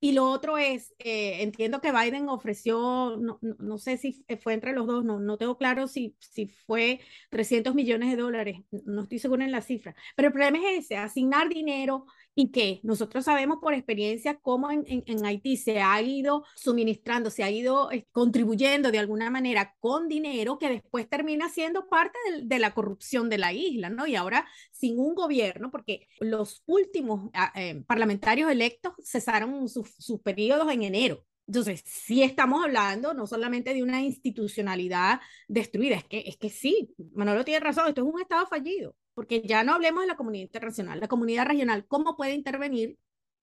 y 0.00 0.12
lo 0.12 0.24
otro 0.30 0.58
es, 0.58 0.94
eh, 0.98 1.42
entiendo 1.42 1.80
que 1.80 1.92
Biden 1.92 2.28
ofreció, 2.28 3.16
no, 3.18 3.38
no, 3.42 3.56
no, 3.58 3.78
sé 3.78 3.98
si 3.98 4.24
fue 4.42 4.54
entre 4.54 4.72
los 4.72 4.86
dos, 4.86 5.04
no, 5.04 5.20
no 5.20 5.36
tengo 5.36 5.58
claro 5.58 5.86
si, 5.88 6.16
si 6.18 6.46
fue 6.46 7.00
300 7.30 7.74
millones 7.74 8.10
de 8.10 8.16
dólares, 8.16 8.60
no 8.70 9.02
estoy 9.02 9.18
segura 9.18 9.44
en 9.44 9.52
la 9.52 9.60
cifra, 9.60 9.94
pero 10.16 10.28
el 10.28 10.32
problema 10.32 10.58
es 10.70 10.84
ese, 10.86 10.96
asignar 10.96 11.48
dinero 11.48 12.06
y 12.34 12.50
que 12.50 12.80
nosotros 12.82 13.24
sabemos 13.24 13.58
por 13.60 13.74
experiencia 13.74 14.38
cómo 14.40 14.70
en, 14.70 14.84
en, 14.86 15.02
en, 15.06 15.26
Haití 15.26 15.56
se 15.56 15.80
ha 15.80 16.00
ido 16.00 16.44
suministrando, 16.54 17.28
se 17.28 17.42
ha 17.42 17.50
ido 17.50 17.90
eh, 17.90 18.06
contribuyendo 18.12 18.90
de 18.90 18.98
alguna 18.98 19.30
manera 19.30 19.74
con 19.80 20.08
dinero 20.08 20.58
que 20.58 20.68
después 20.68 21.08
termina 21.08 21.48
siendo 21.48 21.88
parte 21.88 22.18
de, 22.30 22.46
de, 22.46 22.58
la 22.58 22.72
corrupción 22.72 23.28
de 23.28 23.38
la 23.38 23.52
isla, 23.52 23.90
¿no? 23.90 24.06
Y 24.06 24.16
ahora 24.16 24.46
sin 24.70 24.98
un 24.98 25.14
gobierno, 25.14 25.70
porque 25.70 26.08
los 26.20 26.62
últimos 26.66 27.30
ah, 27.34 27.52
eh, 27.56 27.82
parlamentarios 27.86 28.50
electos 28.50 28.94
cesaron 29.04 29.68
sus, 29.68 29.89
sus 29.98 30.20
periodos 30.20 30.70
en 30.72 30.82
enero. 30.82 31.24
Entonces, 31.46 31.82
sí 31.84 32.22
estamos 32.22 32.64
hablando 32.64 33.12
no 33.12 33.26
solamente 33.26 33.74
de 33.74 33.82
una 33.82 34.02
institucionalidad 34.02 35.20
destruida, 35.48 35.96
es 35.96 36.04
que, 36.04 36.22
es 36.26 36.36
que 36.36 36.48
sí, 36.48 36.94
Manolo 37.12 37.44
tiene 37.44 37.60
razón, 37.60 37.88
esto 37.88 38.02
es 38.02 38.14
un 38.14 38.20
Estado 38.20 38.46
fallido 38.46 38.94
porque 39.14 39.42
ya 39.42 39.64
no 39.64 39.74
hablemos 39.74 40.02
de 40.02 40.06
la 40.06 40.16
comunidad 40.16 40.44
internacional, 40.44 40.98
la 40.98 41.08
comunidad 41.08 41.44
regional, 41.44 41.84
¿cómo 41.86 42.16
puede 42.16 42.32
intervenir 42.32 42.96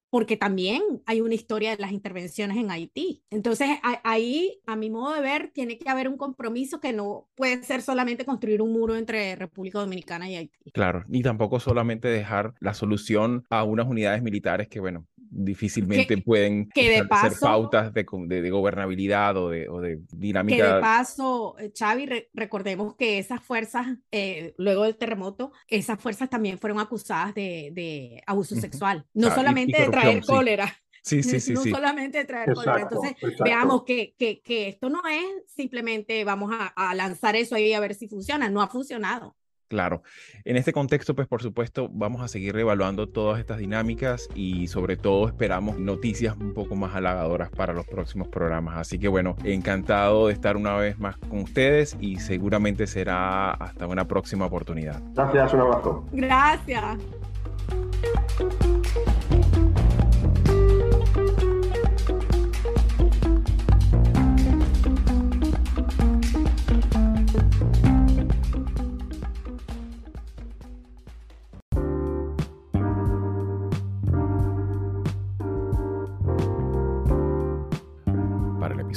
porque 0.10 0.38
también 0.38 0.82
hay 1.06 1.22
una 1.22 1.36
historia 1.36 1.72
de 1.72 1.82
las 1.82 1.92
intervenciones 1.92 2.58
en 2.58 2.72
Haití. 2.72 3.24
Entonces, 3.30 3.68
ahí, 4.04 4.62
a 4.66 4.76
mi 4.76 4.90
modo 4.90 5.14
de 5.14 5.22
ver, 5.22 5.52
tiene 5.54 5.78
que 5.78 5.90
haber 5.90 6.08
un 6.08 6.18
compromiso 6.18 6.80
que 6.80 6.94
no 6.94 7.28
puede 7.36 7.62
ser 7.64 7.82
solamente 7.82 8.26
construir 8.26 8.62
un 8.62 8.72
muro 8.72 8.96
entre 8.96 9.36
República 9.36 9.80
Dominicana 9.80 10.30
y 10.30 10.36
Haití. 10.36 10.72
Claro, 10.72 11.04
ni 11.08 11.22
tampoco 11.22 11.60
solamente 11.60 12.08
dejar 12.08 12.54
la 12.60 12.74
solución 12.74 13.46
a 13.50 13.64
unas 13.64 13.88
unidades 13.88 14.24
militares 14.24 14.68
que, 14.70 14.80
bueno, 14.80 15.06
difícilmente 15.30 16.18
pueden 16.20 16.70
que 16.70 16.98
ser 16.98 17.08
pautas 17.40 17.94
de, 17.94 18.06
de, 18.28 18.50
gobernabilidad 18.50 19.38
o 19.38 19.50
de, 19.50 19.70
o 19.70 19.80
de, 19.80 20.00
dinámica. 20.12 20.58
Que 20.58 20.74
de 20.74 20.82
paso, 20.82 21.56
eh, 21.60 21.72
Xavi, 21.78 22.28
recordemos 22.34 22.96
que 22.96 23.20
esas 23.20 23.42
fuerzas, 23.42 23.88
eh, 24.12 24.54
luego 24.58 24.84
del 24.84 24.98
terremoto, 24.98 25.52
esas 25.68 26.00
fuerzas 26.00 26.30
también 26.30 26.60
fueron 26.60 26.80
acusadas 26.80 27.34
de, 27.36 27.72
de 27.74 28.22
abuso 28.26 28.56
sexual, 28.56 29.06
no 29.14 29.34
solamente 29.34 29.82
de 29.82 29.90
traer 29.90 30.24
cólera. 30.26 30.74
Sí, 31.04 31.24
sí, 31.24 31.40
sí. 31.40 31.54
No 31.54 31.64
solamente 31.64 32.18
de 32.18 32.26
traer 32.26 32.54
cólera. 32.54 32.82
Entonces, 32.82 33.16
veamos 33.42 33.84
que, 33.86 34.14
que, 34.20 34.42
que, 34.42 34.68
esto 34.68 34.90
no 34.90 35.02
es 35.08 35.24
simplemente 35.48 36.26
vamos 36.26 36.52
a, 36.54 36.68
a 36.68 36.94
lanzar 36.96 37.38
eso 37.38 37.56
ahí 37.56 37.72
a 37.72 37.80
ver 37.80 37.96
si 37.96 38.10
funciona, 38.10 38.50
no 38.50 38.62
ha 38.62 38.68
funcionado. 38.68 39.37
Claro. 39.68 40.02
En 40.46 40.56
este 40.56 40.72
contexto, 40.72 41.16
pues 41.16 41.28
por 41.28 41.42
supuesto, 41.42 41.90
vamos 41.92 42.22
a 42.22 42.28
seguir 42.28 42.56
evaluando 42.58 43.08
todas 43.08 43.40
estas 43.40 43.58
dinámicas 43.58 44.30
y 44.34 44.68
sobre 44.68 44.96
todo 44.96 45.28
esperamos 45.28 45.78
noticias 45.78 46.36
un 46.38 46.54
poco 46.54 46.76
más 46.76 46.96
halagadoras 46.96 47.50
para 47.50 47.74
los 47.74 47.86
próximos 47.86 48.30
programas. 48.30 48.78
Así 48.78 48.98
que 48.98 49.08
bueno, 49.08 49.36
encantado 49.44 50.28
de 50.28 50.34
estar 50.34 50.56
una 50.56 50.76
vez 50.76 50.98
más 51.00 51.18
con 51.18 51.40
ustedes 51.40 51.98
y 52.00 52.18
seguramente 52.20 52.88
será 52.88 53.52
hasta 53.52 53.88
una 53.88 54.08
próxima 54.08 54.46
oportunidad. 54.46 55.02
Gracias, 55.14 55.54
un 55.54 55.60
abrazo. 55.62 56.06
Gracias. 56.12 56.98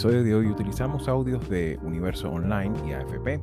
Episodio 0.01 0.25
de 0.25 0.35
hoy 0.35 0.47
utilizamos 0.47 1.09
audios 1.09 1.47
de 1.51 1.79
Universo 1.83 2.31
Online 2.31 2.73
y 2.89 2.93
AFP. 2.95 3.39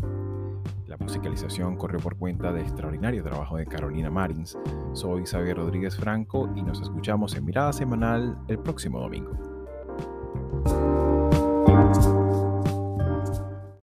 La 0.88 0.98
musicalización 0.98 1.78
corrió 1.78 2.00
por 2.00 2.18
cuenta 2.18 2.52
de 2.52 2.62
extraordinario 2.62 3.24
trabajo 3.24 3.58
de 3.58 3.68
Carolina 3.68 4.10
Marins. 4.10 4.58
Soy 4.94 5.24
Xavier 5.28 5.58
Rodríguez 5.58 5.96
Franco 5.96 6.50
y 6.56 6.64
nos 6.64 6.82
escuchamos 6.82 7.36
en 7.36 7.46
Mirada 7.46 7.72
Semanal 7.74 8.40
el 8.48 8.58
próximo 8.58 9.00
domingo. 9.00 9.57